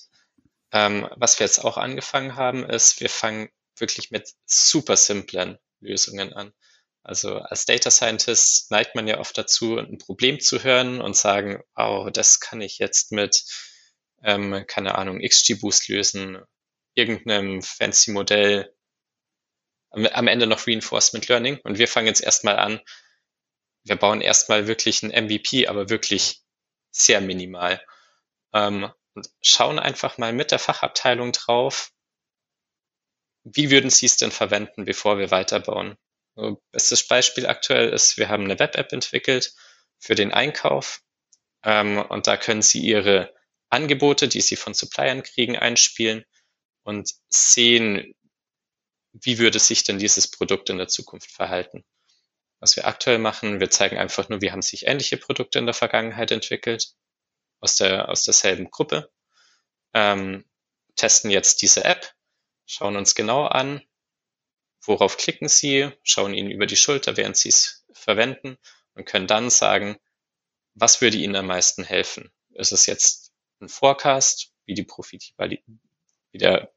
ähm, 0.72 1.08
was 1.16 1.40
wir 1.40 1.46
jetzt 1.46 1.64
auch 1.64 1.78
angefangen 1.78 2.36
haben, 2.36 2.64
ist, 2.64 3.00
wir 3.02 3.10
fangen 3.10 3.50
wirklich 3.78 4.12
mit 4.12 4.30
super 4.46 4.98
simplen 4.98 5.58
Lösungen 5.80 6.34
an. 6.34 6.52
Also 7.04 7.38
als 7.38 7.66
Data 7.66 7.90
Scientist 7.90 8.72
neigt 8.72 8.96
man 8.96 9.08
ja 9.08 9.20
oft 9.20 9.38
dazu, 9.38 9.78
ein 9.78 9.98
Problem 9.98 10.40
zu 10.40 10.64
hören 10.64 11.02
und 11.02 11.16
sagen, 11.16 11.62
oh, 11.76 12.10
das 12.12 12.40
kann 12.40 12.62
ich 12.62 12.78
jetzt 12.78 13.12
mit, 13.12 13.44
ähm, 14.22 14.66
keine 14.68 14.96
Ahnung, 14.96 15.22
XGBoost 15.22 15.88
lösen, 15.88 16.40
irgendeinem 16.94 17.62
fancy 17.62 18.12
Modell, 18.12 18.74
am 19.92 20.28
Ende 20.28 20.46
noch 20.46 20.68
Reinforcement 20.68 21.28
Learning. 21.30 21.60
Und 21.64 21.80
wir 21.80 21.88
fangen 21.88 22.08
jetzt 22.08 22.22
erstmal 22.22 22.58
an, 22.58 22.80
wir 23.84 23.96
bauen 23.96 24.22
erstmal 24.22 24.68
wirklich 24.68 25.04
ein 25.04 25.12
MVP, 25.12 25.68
aber 25.68 25.90
wirklich 25.90 26.42
sehr 26.92 27.22
minimal. 27.22 27.82
Ähm, 28.54 28.92
und 29.16 29.30
schauen 29.42 29.80
einfach 29.80 30.18
mal 30.18 30.34
mit 30.34 30.52
der 30.52 30.60
Fachabteilung 30.60 31.32
drauf, 31.32 31.92
wie 33.44 33.72
würden 33.72 33.90
Sie 33.90 34.06
es 34.06 34.18
denn 34.18 34.32
verwenden, 34.32 34.86
bevor 34.86 35.18
wir 35.18 35.32
weiterbauen? 35.32 35.98
So, 36.36 36.62
bestes 36.72 37.08
Beispiel 37.08 37.48
aktuell 37.48 37.90
ist, 37.90 38.18
wir 38.18 38.30
haben 38.30 38.44
eine 38.44 38.60
Web-App 38.60 38.92
entwickelt 38.92 39.54
für 39.98 40.16
den 40.16 40.32
Einkauf 40.34 41.02
ähm, 41.64 41.98
und 41.98 42.28
da 42.28 42.38
können 42.38 42.62
Sie 42.62 42.80
Ihre 42.80 43.34
Angebote, 43.70 44.28
die 44.28 44.42
Sie 44.42 44.56
von 44.56 44.74
Suppliern 44.74 45.24
kriegen, 45.24 45.58
einspielen 45.58 46.26
und 46.84 47.12
sehen, 47.30 48.14
wie 49.14 49.40
würde 49.40 49.60
sich 49.60 49.84
denn 49.84 50.00
dieses 50.00 50.30
Produkt 50.30 50.70
in 50.70 50.78
der 50.78 50.88
Zukunft 50.88 51.32
verhalten. 51.32 51.84
Was 52.60 52.76
wir 52.76 52.88
aktuell 52.88 53.20
machen, 53.20 53.60
wir 53.60 53.70
zeigen 53.70 53.98
einfach 53.98 54.30
nur, 54.30 54.42
wie 54.42 54.52
haben 54.52 54.62
sich 54.62 54.86
ähnliche 54.86 55.18
Produkte 55.18 55.60
in 55.60 55.66
der 55.66 55.74
Vergangenheit 55.74 56.32
entwickelt, 56.32 56.94
aus, 57.62 57.76
der, 57.76 58.10
aus 58.10 58.24
derselben 58.24 58.70
Gruppe, 58.70 59.12
ähm, 59.94 60.46
testen 60.96 61.32
jetzt 61.32 61.62
diese 61.62 61.86
App, 61.86 62.14
schauen 62.66 62.98
uns 62.98 63.16
genau 63.16 63.46
an, 63.46 63.82
worauf 64.82 65.18
klicken 65.18 65.48
Sie, 65.48 65.90
schauen 66.04 66.34
Ihnen 66.34 66.52
über 66.52 66.66
die 66.66 66.76
Schulter, 66.76 67.18
während 67.18 67.38
Sie 67.38 67.50
es 67.50 67.86
verwenden 67.94 68.58
und 68.94 69.06
können 69.06 69.28
dann 69.28 69.50
sagen, 69.50 69.98
was 70.74 71.02
würde 71.02 71.18
Ihnen 71.18 71.36
am 71.36 71.48
meisten 71.48 71.84
helfen? 71.84 72.32
Ist 72.52 72.72
es 72.72 72.86
jetzt 72.86 73.32
ein 73.62 73.70
Forecast, 73.70 74.54
wie 74.66 74.74
die 74.74 74.84
Profit, 74.84 75.34
wie 75.38 76.38
der 76.38 76.72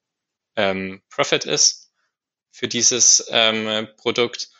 ähm, 0.56 1.02
Profit 1.10 1.44
ist 1.44 1.92
für 2.50 2.68
dieses 2.68 3.26
ähm, 3.30 3.88
Produkt? 3.96 4.50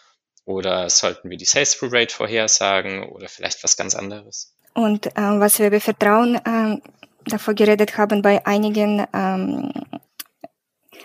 Oder 0.44 0.90
sollten 0.90 1.30
wir 1.30 1.36
die 1.36 1.44
Sales-Through 1.44 1.92
Rate 1.92 2.14
vorhersagen 2.14 3.04
oder 3.04 3.28
vielleicht 3.28 3.62
was 3.62 3.76
ganz 3.76 3.94
anderes? 3.94 4.54
Und 4.74 5.06
äh, 5.06 5.12
was 5.16 5.58
wir 5.58 5.68
über 5.68 5.80
Vertrauen 5.80 6.36
äh, 6.36 6.80
davor 7.26 7.54
geredet 7.54 7.96
haben 7.96 8.22
bei 8.22 8.44
einigen 8.46 9.06
ähm, 9.12 9.72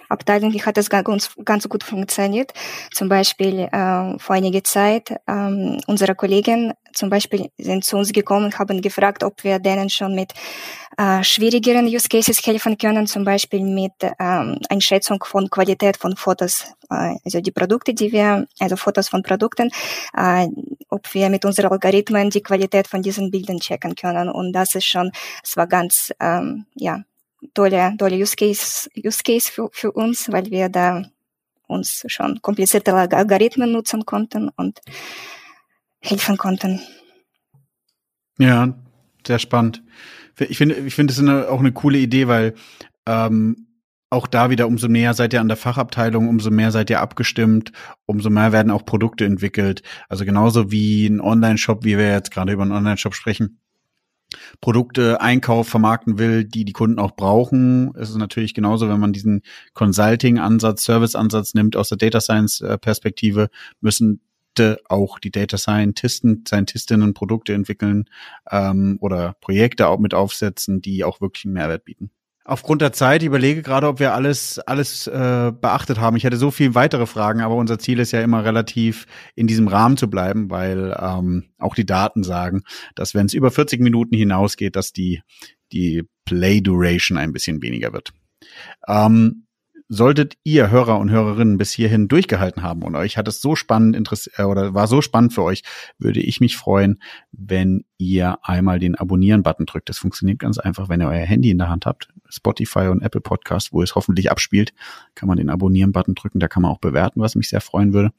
Abteilung 0.09 0.53
hat 0.53 0.77
das 0.77 0.89
ganz, 0.89 1.29
ganz 1.43 1.67
gut 1.67 1.83
funktioniert. 1.83 2.53
Zum 2.93 3.09
Beispiel 3.09 3.61
äh, 3.71 4.19
vor 4.19 4.35
einiger 4.35 4.63
Zeit 4.63 5.11
äh, 5.11 5.77
unsere 5.87 6.15
Kollegen 6.15 6.73
zum 6.97 7.09
Beispiel 7.09 7.49
sind 7.57 7.85
zu 7.85 7.95
uns 7.97 8.11
gekommen 8.11 8.57
haben 8.57 8.81
gefragt, 8.81 9.23
ob 9.23 9.43
wir 9.43 9.59
denen 9.59 9.89
schon 9.89 10.15
mit 10.15 10.33
äh, 10.97 11.23
schwierigeren 11.23 11.85
Use 11.85 12.09
Cases 12.09 12.45
helfen 12.45 12.77
können, 12.77 13.05
zum 13.05 13.23
Beispiel 13.23 13.61
mit 13.61 13.93
ähm, 14.19 14.59
Einschätzung 14.69 15.23
von 15.23 15.49
Qualität 15.49 15.97
von 15.97 16.15
Fotos, 16.15 16.65
äh, 16.89 17.15
also 17.23 17.39
die 17.39 17.51
Produkte, 17.51 17.93
die 17.93 18.11
wir, 18.11 18.47
also 18.59 18.75
Fotos 18.75 19.09
von 19.09 19.21
Produkten, 19.21 19.69
äh, 20.17 20.47
ob 20.89 21.13
wir 21.13 21.29
mit 21.29 21.45
unseren 21.45 21.71
Algorithmen 21.71 22.31
die 22.31 22.41
Qualität 22.41 22.87
von 22.87 23.01
diesen 23.01 23.29
Bildern 23.29 23.59
checken 23.59 23.95
können. 23.95 24.29
Und 24.29 24.53
das 24.53 24.73
ist 24.73 24.85
schon, 24.85 25.11
es 25.43 25.55
war 25.55 25.67
ganz, 25.67 26.11
ähm, 26.19 26.65
ja, 26.73 27.03
tolle, 27.53 27.95
tolle 27.97 28.15
Use 28.17 28.35
Case, 28.35 28.89
Use 28.97 29.21
Case 29.23 29.51
für, 29.51 29.69
für 29.71 29.91
uns, 29.91 30.31
weil 30.31 30.45
wir 30.51 30.69
da 30.69 31.03
uns 31.67 32.03
schon 32.07 32.41
komplizierte 32.41 32.93
Algorithmen 32.93 33.71
nutzen 33.71 34.05
konnten 34.05 34.49
und 34.49 34.79
helfen 35.99 36.37
konnten. 36.37 36.81
Ja, 38.39 38.73
sehr 39.25 39.39
spannend. 39.39 39.83
Ich 40.39 40.57
finde, 40.57 40.75
ich 40.75 40.95
finde 40.95 41.13
es 41.13 41.19
auch 41.47 41.59
eine 41.59 41.71
coole 41.71 41.97
Idee, 41.97 42.27
weil 42.27 42.53
ähm, 43.05 43.67
auch 44.09 44.27
da 44.27 44.49
wieder, 44.49 44.67
umso 44.67 44.87
näher 44.87 45.13
seid 45.13 45.33
ihr 45.33 45.41
an 45.41 45.49
der 45.49 45.57
Fachabteilung, 45.57 46.29
umso 46.29 46.49
mehr 46.49 46.71
seid 46.71 46.89
ihr 46.89 47.01
abgestimmt, 47.01 47.71
umso 48.05 48.29
mehr 48.29 48.51
werden 48.51 48.71
auch 48.71 48.85
Produkte 48.85 49.25
entwickelt. 49.25 49.81
Also 50.07 50.23
genauso 50.23 50.71
wie 50.71 51.07
ein 51.07 51.19
Online-Shop, 51.19 51.83
wie 51.83 51.97
wir 51.97 52.11
jetzt 52.11 52.31
gerade 52.31 52.53
über 52.53 52.63
einen 52.63 52.71
Online-Shop 52.71 53.15
sprechen, 53.15 53.59
Produkte, 54.61 55.21
Einkauf 55.21 55.67
vermarkten 55.67 56.17
will, 56.19 56.43
die 56.43 56.65
die 56.65 56.73
Kunden 56.73 56.99
auch 56.99 57.15
brauchen. 57.15 57.93
Es 57.95 58.09
ist 58.09 58.17
natürlich 58.17 58.53
genauso, 58.53 58.89
wenn 58.89 58.99
man 58.99 59.13
diesen 59.13 59.41
Consulting-Ansatz, 59.73 60.83
Service-Ansatz 60.83 61.53
nimmt 61.53 61.75
aus 61.75 61.89
der 61.89 61.97
Data 61.97 62.19
Science-Perspektive, 62.19 63.49
müssen 63.81 64.21
auch 64.89 65.19
die 65.19 65.29
Data 65.29 65.57
Scientisten, 65.57 66.43
Scientistinnen 66.47 67.13
Produkte 67.13 67.53
entwickeln 67.53 68.05
ähm, 68.49 68.97
oder 69.01 69.35
Projekte 69.39 69.87
auch 69.87 69.99
mit 69.99 70.15
aufsetzen, 70.15 70.81
die 70.81 71.03
auch 71.03 71.21
wirklich 71.21 71.45
einen 71.45 71.53
Mehrwert 71.53 71.85
bieten. 71.85 72.09
Aufgrund 72.47 72.81
der 72.81 72.93
Zeit 72.93 73.23
ich 73.23 73.27
überlege 73.27 73.61
gerade, 73.61 73.87
ob 73.87 73.99
wir 73.99 74.13
alles 74.13 74.57
alles 74.59 75.05
äh, 75.05 75.51
beachtet 75.51 75.99
haben. 75.99 76.15
Ich 76.15 76.23
hätte 76.23 76.37
so 76.37 76.49
viel 76.49 76.75
weitere 76.75 77.05
Fragen, 77.05 77.41
aber 77.41 77.55
unser 77.55 77.77
Ziel 77.77 77.99
ist 77.99 78.13
ja 78.13 78.21
immer 78.21 78.45
relativ 78.45 79.05
in 79.35 79.47
diesem 79.47 79.67
Rahmen 79.67 79.97
zu 79.97 80.09
bleiben, 80.09 80.49
weil 80.49 80.97
ähm, 80.97 81.49
auch 81.57 81.75
die 81.75 81.85
Daten 81.85 82.23
sagen, 82.23 82.63
dass 82.95 83.13
wenn 83.13 83.25
es 83.25 83.33
über 83.33 83.51
40 83.51 83.81
Minuten 83.81 84.15
hinausgeht, 84.15 84.77
dass 84.77 84.93
die 84.93 85.21
die 85.73 86.03
Play 86.23 86.61
Duration 86.61 87.17
ein 87.17 87.33
bisschen 87.33 87.61
weniger 87.61 87.91
wird. 87.91 88.13
Ähm, 88.87 89.46
solltet 89.89 90.37
ihr 90.43 90.69
Hörer 90.69 90.99
und 90.99 91.09
Hörerinnen 91.09 91.57
bis 91.57 91.71
hierhin 91.71 92.07
durchgehalten 92.07 92.61
haben 92.61 92.83
und 92.83 92.95
euch 92.95 93.17
hat 93.17 93.27
es 93.27 93.41
so 93.41 93.55
spannend 93.55 93.95
interessiert 93.95 94.39
äh, 94.39 94.43
oder 94.43 94.73
war 94.73 94.87
so 94.87 95.01
spannend 95.01 95.33
für 95.33 95.43
euch, 95.43 95.63
würde 95.97 96.19
ich 96.19 96.39
mich 96.39 96.57
freuen, 96.57 97.01
wenn 97.31 97.85
ihr 97.97 98.37
einmal 98.43 98.79
den 98.79 98.95
Abonnieren-Button 98.95 99.65
drückt. 99.65 99.89
Das 99.89 99.97
funktioniert 99.97 100.39
ganz 100.39 100.57
einfach, 100.57 100.89
wenn 100.89 101.01
ihr 101.01 101.07
euer 101.07 101.25
Handy 101.25 101.49
in 101.49 101.57
der 101.57 101.69
Hand 101.69 101.85
habt. 101.85 102.09
Spotify 102.29 102.87
und 102.87 103.01
Apple 103.01 103.21
Podcast, 103.21 103.71
wo 103.71 103.81
es 103.81 103.95
hoffentlich 103.95 104.29
abspielt, 104.29 104.73
kann 105.15 105.27
man 105.27 105.37
den 105.37 105.49
Abonnieren-Button 105.49 106.15
drücken. 106.15 106.39
Da 106.39 106.47
kann 106.47 106.61
man 106.63 106.71
auch 106.71 106.79
bewerten, 106.79 107.21
was 107.21 107.35
mich 107.35 107.49
sehr 107.49 107.61
freuen 107.61 107.93
würde. 107.93 108.11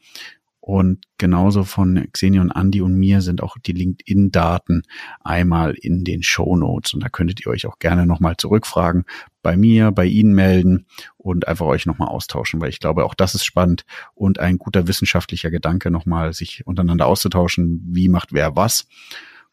Und 0.68 1.06
genauso 1.16 1.64
von 1.64 2.08
Xenia 2.12 2.42
und 2.42 2.50
Andy 2.50 2.82
und 2.82 2.94
mir 2.94 3.22
sind 3.22 3.42
auch 3.42 3.56
die 3.56 3.72
LinkedIn-Daten 3.72 4.82
einmal 5.20 5.72
in 5.72 6.04
den 6.04 6.22
Show 6.22 6.56
Notes. 6.56 6.92
Und 6.92 7.02
da 7.02 7.08
könntet 7.08 7.40
ihr 7.40 7.46
euch 7.46 7.64
auch 7.64 7.78
gerne 7.78 8.04
nochmal 8.04 8.36
zurückfragen, 8.36 9.06
bei 9.40 9.56
mir, 9.56 9.92
bei 9.92 10.04
Ihnen 10.04 10.34
melden 10.34 10.84
und 11.16 11.48
einfach 11.48 11.64
euch 11.64 11.86
nochmal 11.86 12.08
austauschen, 12.08 12.60
weil 12.60 12.68
ich 12.68 12.80
glaube, 12.80 13.06
auch 13.06 13.14
das 13.14 13.34
ist 13.34 13.46
spannend 13.46 13.86
und 14.14 14.40
ein 14.40 14.58
guter 14.58 14.86
wissenschaftlicher 14.86 15.50
Gedanke, 15.50 15.90
nochmal 15.90 16.34
sich 16.34 16.66
untereinander 16.66 17.06
auszutauschen, 17.06 17.80
wie 17.86 18.10
macht 18.10 18.34
wer 18.34 18.54
was. 18.54 18.88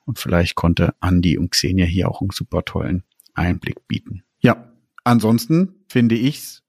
Und 0.03 0.19
vielleicht 0.19 0.55
konnte 0.55 0.95
Andy 1.01 1.37
und 1.37 1.51
Xenia 1.51 1.85
hier 1.85 2.09
auch 2.09 2.19
einen 2.19 2.31
super 2.31 2.65
tollen 2.65 3.03
Einblick 3.33 3.87
bieten. 3.87 4.23
Ja, 4.41 4.69
ansonsten 5.05 5.75
finde 5.87 6.15
ich's 6.15 6.64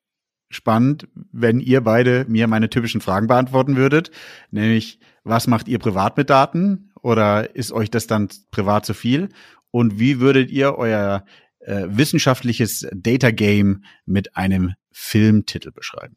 spannend, 0.57 1.07
wenn 1.33 1.61
ihr 1.61 1.83
beide 1.83 2.25
mir 2.29 2.49
meine 2.49 2.71
typischen 2.71 3.01
Fragen 3.01 3.27
beantworten 3.27 3.77
würdet, 3.77 4.11
nämlich 4.51 4.99
was 5.25 5.47
macht 5.47 5.69
ihr 5.69 5.79
privat 5.79 6.16
mit 6.16 6.31
Daten 6.31 6.90
oder 7.03 7.55
ist 7.55 7.73
euch 7.73 7.90
das 7.90 8.07
dann 8.07 8.29
privat 8.51 8.87
zu 8.87 8.95
viel? 8.95 9.29
Und 9.71 9.99
wie 9.99 10.21
würdet 10.21 10.51
ihr 10.51 10.77
euer 10.77 11.25
äh, 11.61 11.85
wissenschaftliches 11.88 12.87
Data 12.92 13.31
Game 13.31 13.85
mit 14.05 14.37
einem 14.37 14.75
Filmtitel 14.90 15.73
beschreiben? 15.73 16.16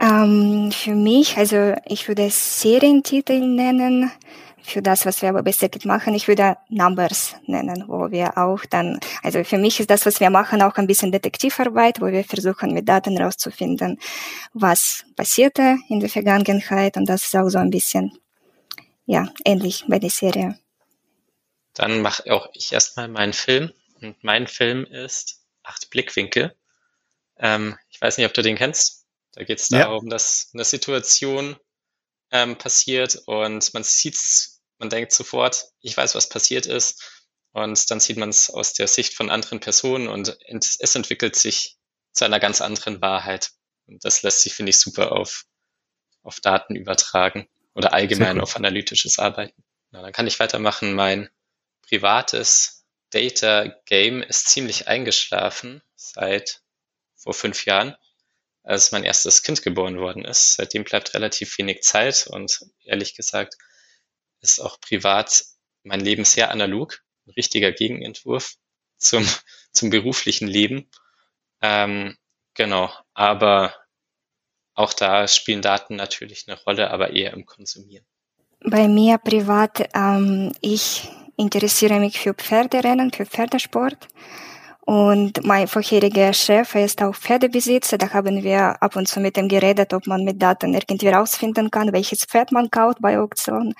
Ähm, 0.00 0.72
für 0.72 0.94
mich, 0.94 1.36
also 1.36 1.74
ich 1.84 2.08
würde 2.08 2.30
Serientitel 2.30 3.38
nennen 3.40 4.10
für 4.62 4.80
das, 4.80 5.04
was 5.04 5.20
wir 5.20 5.28
aber 5.28 5.52
Circuit 5.52 5.84
machen. 5.84 6.14
Ich 6.14 6.28
würde 6.28 6.56
Numbers 6.68 7.34
nennen, 7.46 7.84
wo 7.86 8.10
wir 8.10 8.38
auch 8.38 8.64
dann, 8.64 8.98
also 9.22 9.44
für 9.44 9.58
mich 9.58 9.80
ist 9.80 9.90
das, 9.90 10.06
was 10.06 10.20
wir 10.20 10.30
machen, 10.30 10.62
auch 10.62 10.76
ein 10.76 10.86
bisschen 10.86 11.12
Detektivarbeit, 11.12 12.00
wo 12.00 12.06
wir 12.06 12.24
versuchen, 12.24 12.72
mit 12.72 12.88
Daten 12.88 13.20
rauszufinden, 13.20 13.98
was 14.54 15.04
passierte 15.16 15.76
in 15.88 16.00
der 16.00 16.08
Vergangenheit 16.08 16.96
und 16.96 17.06
das 17.06 17.24
ist 17.24 17.36
auch 17.36 17.48
so 17.48 17.58
ein 17.58 17.70
bisschen, 17.70 18.12
ja, 19.06 19.28
ähnlich 19.44 19.84
bei 19.86 19.98
der 19.98 20.10
Serie. 20.10 20.58
Dann 21.74 22.00
mache 22.02 22.32
auch 22.32 22.48
ich 22.54 22.72
erstmal 22.72 23.08
meinen 23.08 23.32
Film 23.32 23.72
und 24.00 24.22
mein 24.22 24.46
Film 24.46 24.84
ist 24.84 25.40
Acht 25.62 25.90
Blickwinkel. 25.90 26.54
Ähm, 27.38 27.76
ich 27.90 28.00
weiß 28.00 28.16
nicht, 28.16 28.26
ob 28.26 28.34
du 28.34 28.42
den 28.42 28.56
kennst. 28.56 28.99
Da 29.32 29.44
geht 29.44 29.60
es 29.60 29.68
darum, 29.68 30.06
ja. 30.06 30.10
dass 30.10 30.50
eine 30.52 30.64
Situation 30.64 31.56
ähm, 32.30 32.58
passiert 32.58 33.16
und 33.26 33.72
man 33.74 33.84
sieht's, 33.84 34.62
man 34.78 34.90
denkt 34.90 35.12
sofort, 35.12 35.66
ich 35.80 35.96
weiß, 35.96 36.14
was 36.14 36.28
passiert 36.28 36.66
ist. 36.66 37.26
Und 37.52 37.90
dann 37.90 37.98
sieht 37.98 38.16
man 38.16 38.28
es 38.28 38.48
aus 38.48 38.74
der 38.74 38.86
Sicht 38.86 39.14
von 39.14 39.28
anderen 39.28 39.58
Personen 39.58 40.08
und 40.08 40.38
es 40.46 40.94
entwickelt 40.94 41.34
sich 41.34 41.76
zu 42.12 42.24
einer 42.24 42.38
ganz 42.38 42.60
anderen 42.60 43.00
Wahrheit. 43.00 43.50
Und 43.86 44.04
das 44.04 44.22
lässt 44.22 44.42
sich, 44.42 44.54
finde 44.54 44.70
ich, 44.70 44.78
super 44.78 45.12
auf, 45.12 45.46
auf 46.22 46.38
Daten 46.40 46.76
übertragen 46.76 47.48
oder 47.74 47.92
allgemein 47.92 48.40
auf 48.40 48.54
analytisches 48.56 49.18
Arbeiten. 49.18 49.64
Na, 49.90 50.02
dann 50.02 50.12
kann 50.12 50.28
ich 50.28 50.38
weitermachen. 50.38 50.94
Mein 50.94 51.28
privates 51.82 52.84
Data 53.10 53.66
Game 53.86 54.22
ist 54.22 54.48
ziemlich 54.48 54.86
eingeschlafen 54.86 55.82
seit 55.96 56.62
vor 57.16 57.34
fünf 57.34 57.64
Jahren 57.64 57.96
als 58.70 58.92
mein 58.92 59.04
erstes 59.04 59.42
Kind 59.42 59.62
geboren 59.62 59.98
worden 59.98 60.24
ist. 60.24 60.54
Seitdem 60.54 60.84
bleibt 60.84 61.14
relativ 61.14 61.58
wenig 61.58 61.82
Zeit 61.82 62.28
und 62.28 62.60
ehrlich 62.84 63.16
gesagt 63.16 63.56
ist 64.40 64.60
auch 64.60 64.80
privat 64.80 65.44
mein 65.82 66.00
Leben 66.00 66.24
sehr 66.24 66.50
analog, 66.50 67.02
ein 67.26 67.32
richtiger 67.32 67.72
Gegenentwurf 67.72 68.54
zum, 68.96 69.26
zum 69.72 69.90
beruflichen 69.90 70.46
Leben. 70.46 70.88
Ähm, 71.60 72.16
genau, 72.54 72.90
aber 73.12 73.74
auch 74.74 74.92
da 74.92 75.26
spielen 75.26 75.62
Daten 75.62 75.96
natürlich 75.96 76.44
eine 76.46 76.58
Rolle, 76.62 76.90
aber 76.90 77.10
eher 77.10 77.32
im 77.32 77.44
Konsumieren. 77.44 78.06
Bei 78.60 78.88
mir 78.88 79.18
privat, 79.18 79.88
ähm, 79.94 80.52
ich 80.60 81.08
interessiere 81.36 81.98
mich 81.98 82.20
für 82.20 82.34
Pferderennen, 82.34 83.12
für 83.12 83.26
Pferdesport. 83.26 84.08
Und 84.90 85.46
mein 85.46 85.68
vorheriger 85.68 86.32
Chef 86.32 86.74
ist 86.74 87.00
auch 87.00 87.14
Pferdebesitzer. 87.14 87.96
Da 87.96 88.12
haben 88.12 88.42
wir 88.42 88.82
ab 88.82 88.96
und 88.96 89.06
zu 89.06 89.20
mit 89.20 89.36
ihm 89.36 89.46
geredet, 89.46 89.94
ob 89.94 90.08
man 90.08 90.24
mit 90.24 90.42
Daten 90.42 90.74
irgendwie 90.74 91.06
rausfinden 91.06 91.70
kann, 91.70 91.92
welches 91.92 92.24
Pferd 92.24 92.50
man 92.50 92.72
kauft 92.72 93.00
bei 93.00 93.16
Auktionen. 93.16 93.74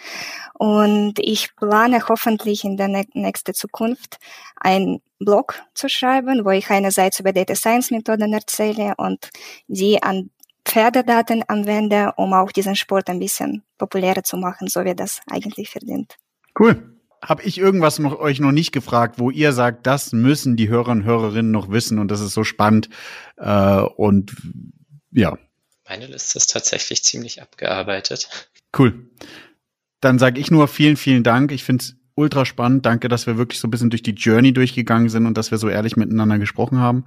Und 0.54 1.14
ich 1.18 1.56
plane 1.56 2.00
hoffentlich 2.08 2.62
in 2.62 2.76
der 2.76 2.86
nächsten 2.86 3.54
Zukunft 3.54 4.18
ein 4.54 5.00
Blog 5.18 5.60
zu 5.74 5.88
schreiben, 5.88 6.44
wo 6.44 6.50
ich 6.50 6.70
einerseits 6.70 7.18
über 7.18 7.32
Data 7.32 7.56
Science 7.56 7.90
Methoden 7.90 8.32
erzähle 8.32 8.94
und 8.96 9.30
die 9.66 10.00
an 10.00 10.30
Pferdedaten 10.64 11.42
anwende, 11.48 12.12
um 12.18 12.32
auch 12.34 12.52
diesen 12.52 12.76
Sport 12.76 13.10
ein 13.10 13.18
bisschen 13.18 13.64
populärer 13.78 14.22
zu 14.22 14.36
machen, 14.36 14.68
so 14.68 14.84
wie 14.84 14.94
das 14.94 15.18
eigentlich 15.28 15.70
verdient. 15.70 16.14
Cool 16.56 16.99
habe 17.22 17.42
ich 17.42 17.58
irgendwas 17.58 17.98
noch, 17.98 18.18
euch 18.18 18.40
noch 18.40 18.52
nicht 18.52 18.72
gefragt, 18.72 19.18
wo 19.18 19.30
ihr 19.30 19.52
sagt, 19.52 19.86
das 19.86 20.12
müssen 20.12 20.56
die 20.56 20.68
Hörer 20.68 20.90
und 20.90 21.04
Hörerinnen 21.04 21.50
noch 21.50 21.70
wissen 21.70 21.98
und 21.98 22.10
das 22.10 22.20
ist 22.20 22.34
so 22.34 22.44
spannend. 22.44 22.88
Äh, 23.36 23.80
und 23.80 24.34
ja. 25.12 25.36
Meine 25.88 26.06
Liste 26.06 26.38
ist 26.38 26.50
tatsächlich 26.50 27.02
ziemlich 27.02 27.42
abgearbeitet. 27.42 28.28
Cool. 28.76 29.10
Dann 30.00 30.18
sage 30.18 30.40
ich 30.40 30.50
nur 30.50 30.68
vielen, 30.68 30.96
vielen 30.96 31.22
Dank. 31.22 31.52
Ich 31.52 31.64
finde 31.64 31.82
es 31.82 31.96
ultra 32.14 32.46
spannend. 32.46 32.86
Danke, 32.86 33.08
dass 33.08 33.26
wir 33.26 33.36
wirklich 33.36 33.60
so 33.60 33.68
ein 33.68 33.70
bisschen 33.70 33.90
durch 33.90 34.02
die 34.02 34.12
Journey 34.12 34.52
durchgegangen 34.52 35.08
sind 35.08 35.26
und 35.26 35.36
dass 35.36 35.50
wir 35.50 35.58
so 35.58 35.68
ehrlich 35.68 35.96
miteinander 35.96 36.38
gesprochen 36.38 36.78
haben. 36.78 37.04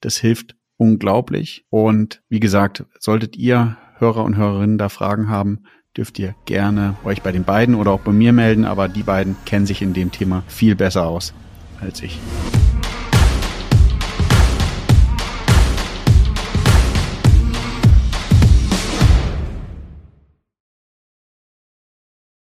Das 0.00 0.18
hilft 0.18 0.54
unglaublich. 0.76 1.64
Und 1.70 2.22
wie 2.28 2.40
gesagt, 2.40 2.84
solltet 3.00 3.36
ihr 3.36 3.76
Hörer 3.96 4.24
und 4.24 4.36
Hörerinnen 4.36 4.78
da 4.78 4.88
Fragen 4.88 5.28
haben, 5.28 5.64
dürft 5.98 6.18
ihr 6.20 6.34
gerne 6.46 6.94
euch 7.04 7.22
bei 7.22 7.32
den 7.32 7.42
beiden 7.42 7.74
oder 7.74 7.90
auch 7.90 8.00
bei 8.00 8.12
mir 8.12 8.32
melden, 8.32 8.64
aber 8.64 8.88
die 8.88 9.02
beiden 9.02 9.36
kennen 9.44 9.66
sich 9.66 9.82
in 9.82 9.92
dem 9.92 10.12
Thema 10.12 10.44
viel 10.46 10.76
besser 10.76 11.06
aus 11.06 11.34
als 11.80 12.02
ich. 12.02 12.20